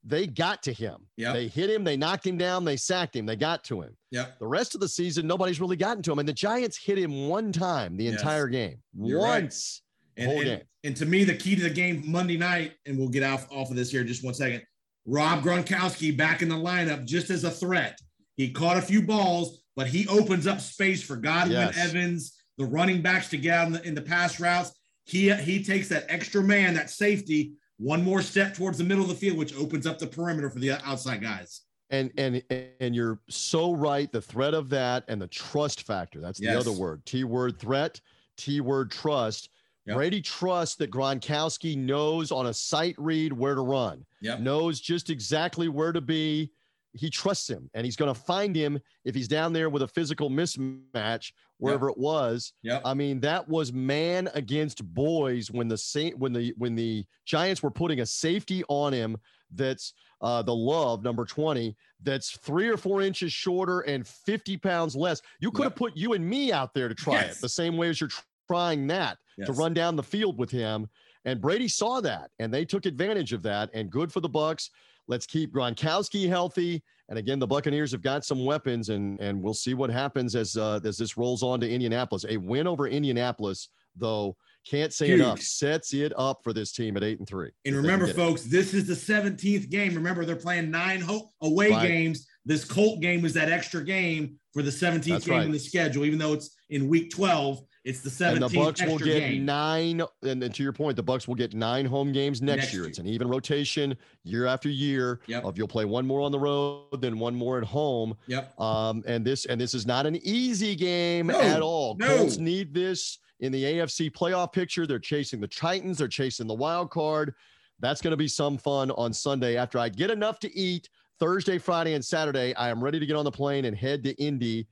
[0.05, 1.07] they got to him.
[1.17, 3.97] They hit him, they knocked him down, they sacked him, they got to him.
[4.11, 4.39] Yep.
[4.41, 6.19] The rest of the season, nobody's really gotten to him.
[6.19, 8.15] And the Giants hit him one time the Yes.
[8.15, 8.79] entire game.
[9.01, 9.43] You're right.
[9.45, 9.83] Once.
[10.17, 10.61] And, whole and- game.
[10.85, 13.71] and to me, the key to the game Monday night, and we'll get off, off
[13.71, 14.63] of this here in just one second.
[15.07, 17.99] Rob Gronkowski back in the lineup just as a threat.
[18.37, 21.79] He caught a few balls, but he opens up space for Godwin, Yes.
[21.79, 24.73] Evans, the running backs to get out in the, in the pass routes.
[25.05, 29.09] He he takes that extra man, that safety, one more step towards the middle of
[29.09, 31.63] the field, which opens up the perimeter for the outside guys.
[31.91, 32.43] And and
[32.81, 34.11] and you're so right.
[34.11, 36.21] The threat of that and the trust factor.
[36.21, 36.61] That's the Yes.
[36.67, 37.05] other word.
[37.05, 38.01] T word threat.
[38.37, 39.51] T word trust.
[39.87, 39.97] Yep.
[39.97, 44.07] Brady trusts that Gronkowski knows on a sight read where to run.
[44.21, 44.41] Yep.
[44.41, 46.53] Knows just exactly where to be.
[46.95, 49.89] He trusts him, and he's going to find him if he's down there with a
[49.89, 52.53] physical mismatch wherever it was.
[52.63, 52.83] Yep.
[52.85, 57.63] I mean, that was man against boys when the Saint when the when the Giants
[57.63, 59.17] were putting a safety on him.
[59.55, 61.77] That's uh, the love number twenty.
[62.03, 65.23] That's three or four inches shorter and fifty pounds less.
[65.41, 65.79] You could have Yep.
[65.79, 67.39] put you and me out there to try Yes.
[67.39, 68.11] it the same way as you're
[68.49, 70.89] trying that to run down the field with him.
[71.25, 73.71] And Brady saw that, and they took advantage of that.
[73.73, 74.71] And good for the Bucks.
[75.09, 76.83] Let's keep Gronkowski healthy.
[77.09, 80.57] And again, the Buccaneers have got some weapons, and and we'll see what happens as
[80.57, 82.25] uh, as this rolls on to Indianapolis.
[82.29, 84.37] A win over Indianapolis, though,
[84.67, 85.21] can't say Huge.
[85.21, 87.49] enough, sets it up for this team at eight and three.
[87.49, 88.17] And if they can remember, get it.
[88.17, 89.95] folks, this is the 17th game.
[89.95, 91.89] Remember, they're playing nine ho- away Right.
[91.89, 92.27] games.
[92.45, 95.47] This Colt game was that extra game for the 17th game right.
[95.47, 97.61] in the schedule, even though it's in week 12.
[97.85, 99.45] It's the 17th and the Bucks will get game.
[99.45, 100.03] nine.
[100.23, 102.83] And then to your point, the Bucks will get nine home games next, Next year.
[102.83, 102.89] year.
[102.91, 105.21] It's an even rotation year after year.
[105.27, 105.45] Yep.
[105.45, 108.17] Of you'll play one more on the road, then one more at home.
[108.29, 108.59] Yep.
[108.61, 111.97] Um, and this and this is not an easy game No, at all.
[111.99, 112.19] no.
[112.19, 114.87] Colts need this in the AFC playoff picture.
[114.87, 115.99] They're chasing the Titans.
[115.99, 117.35] They're chasing the wild card.
[117.81, 119.57] That's going to be some fun on Sunday.
[119.57, 123.17] After I get enough to eat Thursday, Friday, and Saturday, I am ready to get
[123.17, 124.69] on the plane and head to Indy,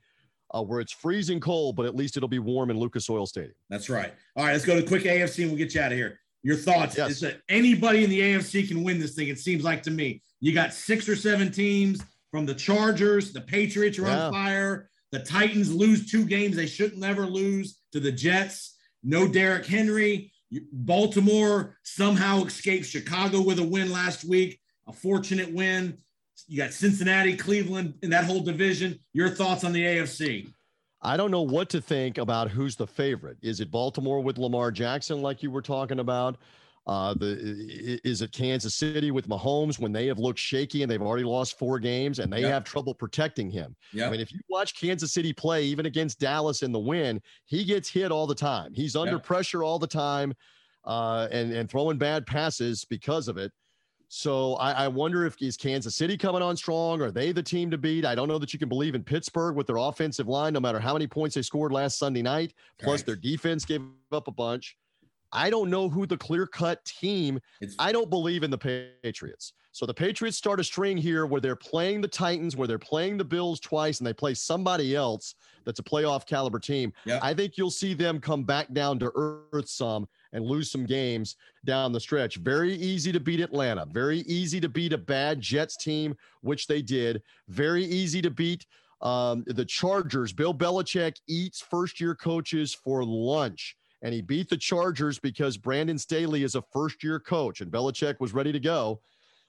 [0.53, 3.53] uh, where it's freezing cold, but at least it'll be warm in Lucas Oil Stadium.
[3.69, 4.13] That's right.
[4.35, 6.19] All right, let's go to quick AFC and we'll get you out of here.
[6.43, 6.97] Your thoughts?
[6.97, 7.11] Yes.
[7.11, 9.27] Is that anybody in the AFC can win this thing?
[9.27, 10.21] It seems like to me.
[10.39, 14.25] You got six or seven teams from the Chargers, the Patriots are Yeah.
[14.27, 14.89] on fire.
[15.11, 18.77] The Titans lose two games they shouldn't never lose to the Jets.
[19.03, 20.31] No Derrick Henry.
[20.73, 25.97] Baltimore somehow escaped Chicago with a win last week, a fortunate win.
[26.47, 28.99] You got Cincinnati, Cleveland in that whole division.
[29.13, 30.53] Your thoughts on the AFC?
[31.01, 33.37] I don't know what to think about who's the favorite.
[33.41, 36.37] Is it Baltimore with Lamar Jackson, like you were talking about?
[36.87, 41.01] Uh, the is it Kansas City with Mahomes when they have looked shaky and they've
[41.01, 42.51] already lost four games and they Yep.
[42.51, 43.75] have trouble protecting him?
[43.93, 44.07] Yeah.
[44.07, 47.63] I mean, if you watch Kansas City play, even against Dallas in the win, he
[47.63, 48.73] gets hit all the time.
[48.73, 49.23] He's under Yep.
[49.23, 50.33] pressure all the time,
[50.85, 53.51] uh, and and throwing bad passes because of it.
[54.13, 57.01] So I, I wonder if is Kansas City coming on strong?
[57.01, 58.03] Are they the team to beat?
[58.03, 60.81] I don't know that you can believe in Pittsburgh with their offensive line, no matter
[60.81, 62.53] how many points they scored last Sunday night.
[62.77, 63.05] Plus Correct.
[63.05, 63.81] their defense gave
[64.11, 64.75] up a bunch.
[65.31, 67.39] I don't know who the clear cut team.
[67.61, 69.53] It's I don't believe in the Patriots.
[69.71, 73.15] So the Patriots start a string here where they're playing the Titans, where they're playing
[73.15, 76.91] the Bills twice, and they play somebody else that's a playoff caliber team.
[77.05, 77.19] Yeah.
[77.21, 81.35] I think you'll see them come back down to earth some and lose some games
[81.65, 82.37] down the stretch.
[82.37, 83.85] Very easy to beat Atlanta.
[83.85, 87.21] Very easy to beat a bad Jets team, which they did.
[87.49, 88.65] Very easy to beat
[89.01, 90.31] um, the Chargers.
[90.31, 93.75] Bill Belichick eats first year coaches for lunch.
[94.03, 98.19] and he beat the Chargers because Brandon Staley is a first year coach and Belichick
[98.19, 98.99] was ready to go.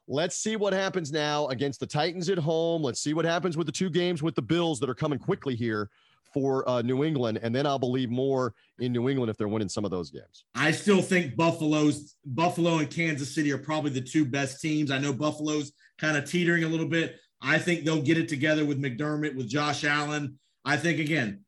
[0.09, 2.83] Let's see what happens now against the Titans at home.
[2.83, 5.55] Let's see what happens with the two games with the Bills that are coming quickly
[5.55, 5.89] here
[6.33, 9.69] for uh, New England, and then I'll believe more in New England if they're winning
[9.69, 10.45] some of those games.
[10.55, 14.91] I still think Buffalo's Buffalo and Kansas City are probably the two best teams.
[14.91, 17.17] I know Buffalo's kind of teetering a little bit.
[17.41, 20.39] I think they'll get it together with McDermott, with Josh Allen.
[20.65, 21.45] I think again,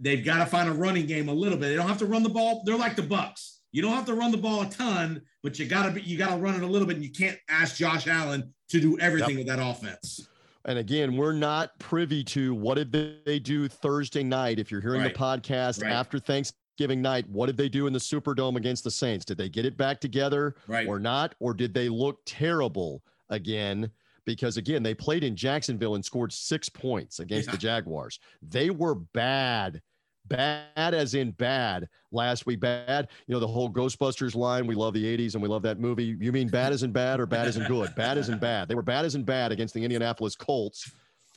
[0.00, 1.68] they've got to find a running game a little bit.
[1.68, 2.62] They don't have to run the ball.
[2.64, 3.60] They're like the Bucks.
[3.72, 6.40] You don't have to run the ball a ton, but you gotta be you gotta
[6.40, 6.94] run it a little bit.
[6.94, 9.38] And you can't ask Josh Allen to do everything yep.
[9.38, 10.28] with that offense.
[10.66, 14.58] And again, we're not privy to what did they do Thursday night.
[14.58, 15.12] If you're hearing right.
[15.12, 15.92] the podcast right.
[15.92, 19.24] after Thanksgiving night, what did they do in the Superdome against the Saints?
[19.24, 20.86] Did they get it back together right.
[20.86, 21.34] or not?
[21.38, 23.90] Or did they look terrible again?
[24.24, 27.52] Because again, they played in Jacksonville and scored six points against yeah.
[27.52, 28.18] the Jaguars.
[28.40, 29.82] They were bad
[30.26, 31.88] bad as in bad.
[32.12, 33.08] Last week bad.
[33.26, 36.16] You know the whole ghostbusters line we love the 80s and we love that movie.
[36.18, 37.94] You mean bad as in bad or bad as in good?
[37.94, 38.68] Bad as in bad.
[38.68, 40.90] They were bad as in bad against the indianapolis colts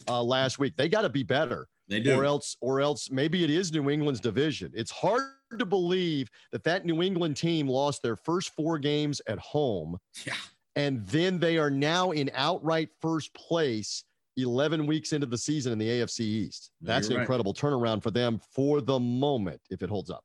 [0.07, 0.75] uh, last week.
[0.77, 1.67] They got to be better.
[1.87, 2.19] They do.
[2.19, 4.71] Or else or else maybe it is new england's division.
[4.75, 5.23] It's hard
[5.57, 9.97] to believe that that new england team lost their first four games at home.
[10.25, 10.33] Yeah.
[10.75, 14.03] And then they are now in outright first place
[14.37, 16.71] 11 weeks into the season in the AFC East.
[16.81, 17.21] That's an right.
[17.21, 20.23] incredible turnaround for them for the moment, if it holds up.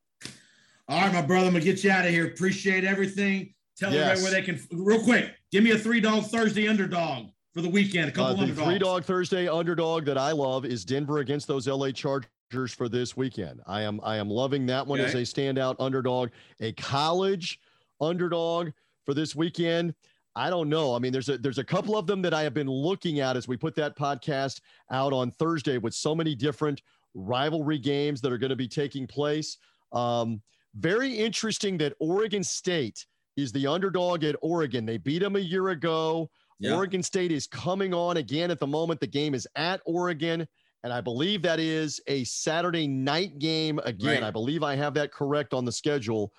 [0.88, 2.26] All right, my brother, I'm gonna get you out of here.
[2.26, 3.54] Appreciate everything.
[3.78, 4.18] Tell yes.
[4.18, 5.34] everybody where they can real quick.
[5.50, 8.10] Give me a three dog Thursday underdog for the weekend.
[8.10, 8.68] A couple uh, the underdogs.
[8.68, 13.16] Three dog Thursday underdog that I love is Denver against those LA Chargers for this
[13.16, 13.60] weekend.
[13.66, 15.08] I am I am loving that one okay.
[15.08, 16.30] as a standout underdog.
[16.60, 17.58] A college
[18.00, 18.70] underdog
[19.04, 19.94] for this weekend.
[20.34, 20.94] I don't know.
[20.94, 23.36] I mean, there's a there's a couple of them that I have been looking at
[23.36, 24.60] as we put that podcast
[24.90, 26.82] out on Thursday with so many different
[27.14, 29.58] rivalry games that are going to be taking place.
[29.92, 30.40] Um,
[30.74, 33.04] very interesting that Oregon State
[33.36, 34.86] is the underdog at Oregon.
[34.86, 36.30] They beat them a year ago.
[36.58, 36.76] Yeah.
[36.76, 39.00] Oregon State is coming on again at the moment.
[39.00, 40.46] The game is at Oregon,
[40.82, 44.22] and I believe that is a Saturday night game again.
[44.22, 44.28] Right.
[44.28, 46.32] I believe I have that correct on the schedule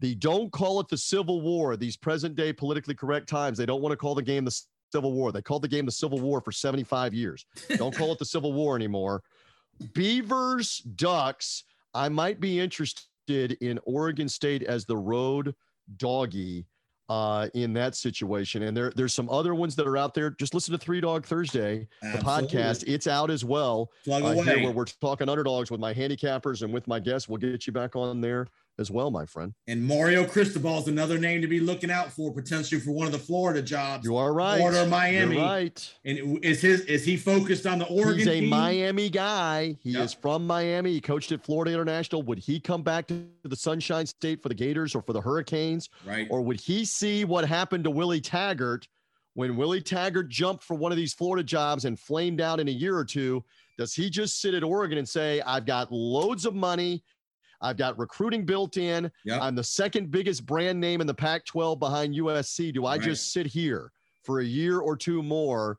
[0.00, 3.82] the don't call it the Civil War, these present day politically correct times, they don't
[3.82, 4.58] want to call the game the
[4.92, 5.30] Civil War.
[5.30, 7.44] They called the game the Civil War for 75 years.
[7.76, 9.22] Don't call it the Civil War anymore.
[9.94, 15.54] Beavers, Ducks, I might be interested in Oregon State as the road
[15.96, 16.66] doggy
[17.08, 18.62] uh, in that situation.
[18.62, 20.30] And there, there's some other ones that are out there.
[20.30, 22.20] Just listen to Three Dog Thursday, Absolutely.
[22.20, 22.84] the podcast.
[22.86, 23.90] It's out as well.
[24.10, 24.20] Uh.
[24.32, 27.28] Here where we're talking underdogs with my handicappers and with my guests.
[27.28, 28.46] We'll get you back on there
[28.80, 29.54] as well, my friend.
[29.68, 33.12] And Mario Cristobal is another name to be looking out for potentially for one of
[33.12, 34.04] the Florida jobs.
[34.04, 34.56] You are right.
[34.56, 35.36] Florida, Miami.
[35.36, 35.94] You're right.
[36.04, 38.18] And is his is he focused on the Oregon?
[38.18, 38.48] He's a team?
[38.48, 39.76] Miami guy.
[39.80, 40.04] He yep.
[40.04, 40.92] is from Miami.
[40.92, 42.22] He coached at Florida International.
[42.22, 45.90] Would he come back to the Sunshine State for the Gators or for the Hurricanes?
[46.06, 46.26] Right.
[46.30, 48.88] Or would he see what happened to Willie Taggart
[49.34, 52.72] when Willie Taggart jumped for one of these Florida jobs and flamed out in a
[52.72, 53.44] year or two?
[53.76, 57.02] Does he just sit at Oregon and say, I've got loads of money
[57.60, 59.10] I've got recruiting built in.
[59.24, 59.42] Yep.
[59.42, 62.72] I'm the second biggest brand name in the Pac 12 behind USC.
[62.72, 63.00] Do I right.
[63.00, 63.92] just sit here
[64.24, 65.78] for a year or two more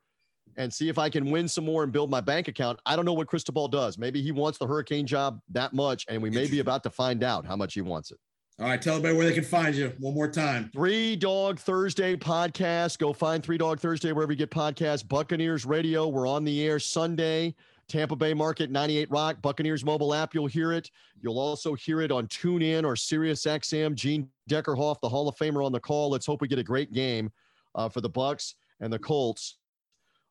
[0.58, 2.80] and see if I can win some more and build my bank account?
[2.86, 3.98] I don't know what Cristobal does.
[3.98, 7.24] Maybe he wants the Hurricane job that much, and we may be about to find
[7.24, 8.18] out how much he wants it.
[8.60, 10.70] All right, tell everybody where they can find you one more time.
[10.72, 13.00] Three Dog Thursday podcast.
[13.00, 15.08] Go find Three Dog Thursday wherever you get podcasts.
[15.08, 16.08] Buccaneers Radio.
[16.08, 17.56] We're on the air Sunday.
[17.92, 20.34] Tampa Bay Market 98 Rock, Buccaneers mobile app.
[20.34, 20.90] You'll hear it.
[21.22, 23.96] You'll also hear it on TuneIn or Sirius XM.
[23.96, 26.10] Gene Deckerhoff, the Hall of Famer, on the call.
[26.10, 27.32] Let's hope we get a great game
[27.76, 29.58] uh, for the Bucs and the Colts.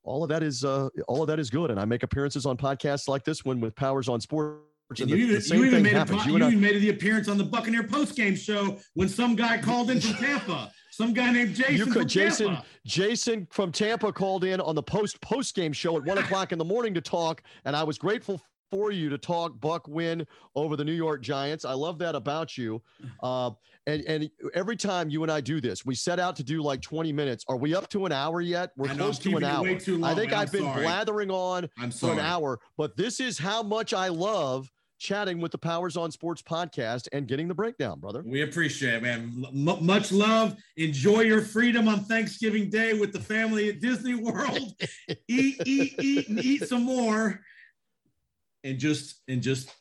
[0.05, 2.57] All of that is uh, all of that is good, and I make appearances on
[2.57, 4.70] podcasts like this one with Powers on Sports.
[4.91, 7.39] And, and you, the, you even, made, a, you, you even made the appearance on
[7.39, 10.73] the Buccaneer post game show when some guy called in from Tampa.
[10.91, 11.77] Some guy named Jason.
[11.77, 12.65] You could, Jason, Tampa.
[12.85, 16.59] Jason from Tampa called in on the post post game show at one o'clock in
[16.59, 20.77] the morning to talk, and I was grateful for you to talk Buck win over
[20.77, 21.65] the New York Giants.
[21.65, 22.83] I love that about you.
[23.23, 23.51] Uh,
[23.87, 26.81] and and every time you and I do this, we set out to do like
[26.81, 27.45] 20 minutes.
[27.49, 28.71] Are we up to an hour yet?
[28.77, 29.67] We're close to an hour.
[29.67, 30.33] I think.
[30.33, 34.71] I've been blathering on for an hour, but this is how much I love
[35.01, 38.23] chatting with the Powers on Sports podcast and getting the breakdown, brother.
[38.25, 39.45] We appreciate it, man.
[39.49, 40.57] M- much love.
[40.77, 44.59] Enjoy your freedom on Thanksgiving Day with the family at Disney World.
[45.29, 47.41] eat, eat, eat, and eat some more,
[48.63, 49.75] and just and just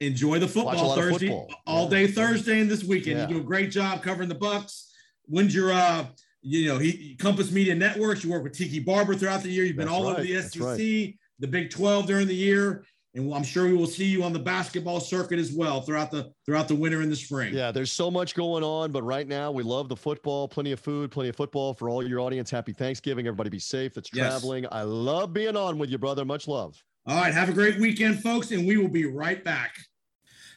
[0.00, 1.56] enjoy the football Thursday, football.
[1.66, 3.18] all day Thursday and this weekend.
[3.18, 3.28] Yeah.
[3.28, 4.88] You do a great job covering the Bucs.
[5.26, 6.06] When's your uh
[6.42, 8.22] you know, he Compass Media Networks.
[8.22, 9.64] You work with Tiki Barber throughout the year.
[9.64, 10.18] You've been That's all right.
[10.18, 11.14] over the SEC, right.
[11.38, 12.84] the Big 12 during the year
[13.14, 16.32] and I'm sure we will see you on the basketball circuit as well throughout the
[16.44, 17.54] throughout the winter and the spring.
[17.54, 20.48] Yeah, there's so much going on, but right now we love the football.
[20.48, 22.50] Plenty of food, plenty of football for all your audience.
[22.50, 23.26] Happy Thanksgiving.
[23.26, 24.32] Everybody be safe that's Yes.
[24.32, 24.66] traveling.
[24.72, 26.24] I love being on with you, brother.
[26.24, 26.82] Much love.
[27.06, 29.76] All right, have a great weekend, folks, and we will be right back.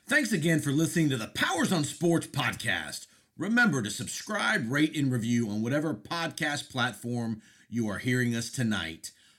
[0.08, 3.08] Thanks again for listening to the Powers on Sports podcast.
[3.38, 9.12] Remember to subscribe, rate, and review on whatever podcast platform you are hearing us tonight.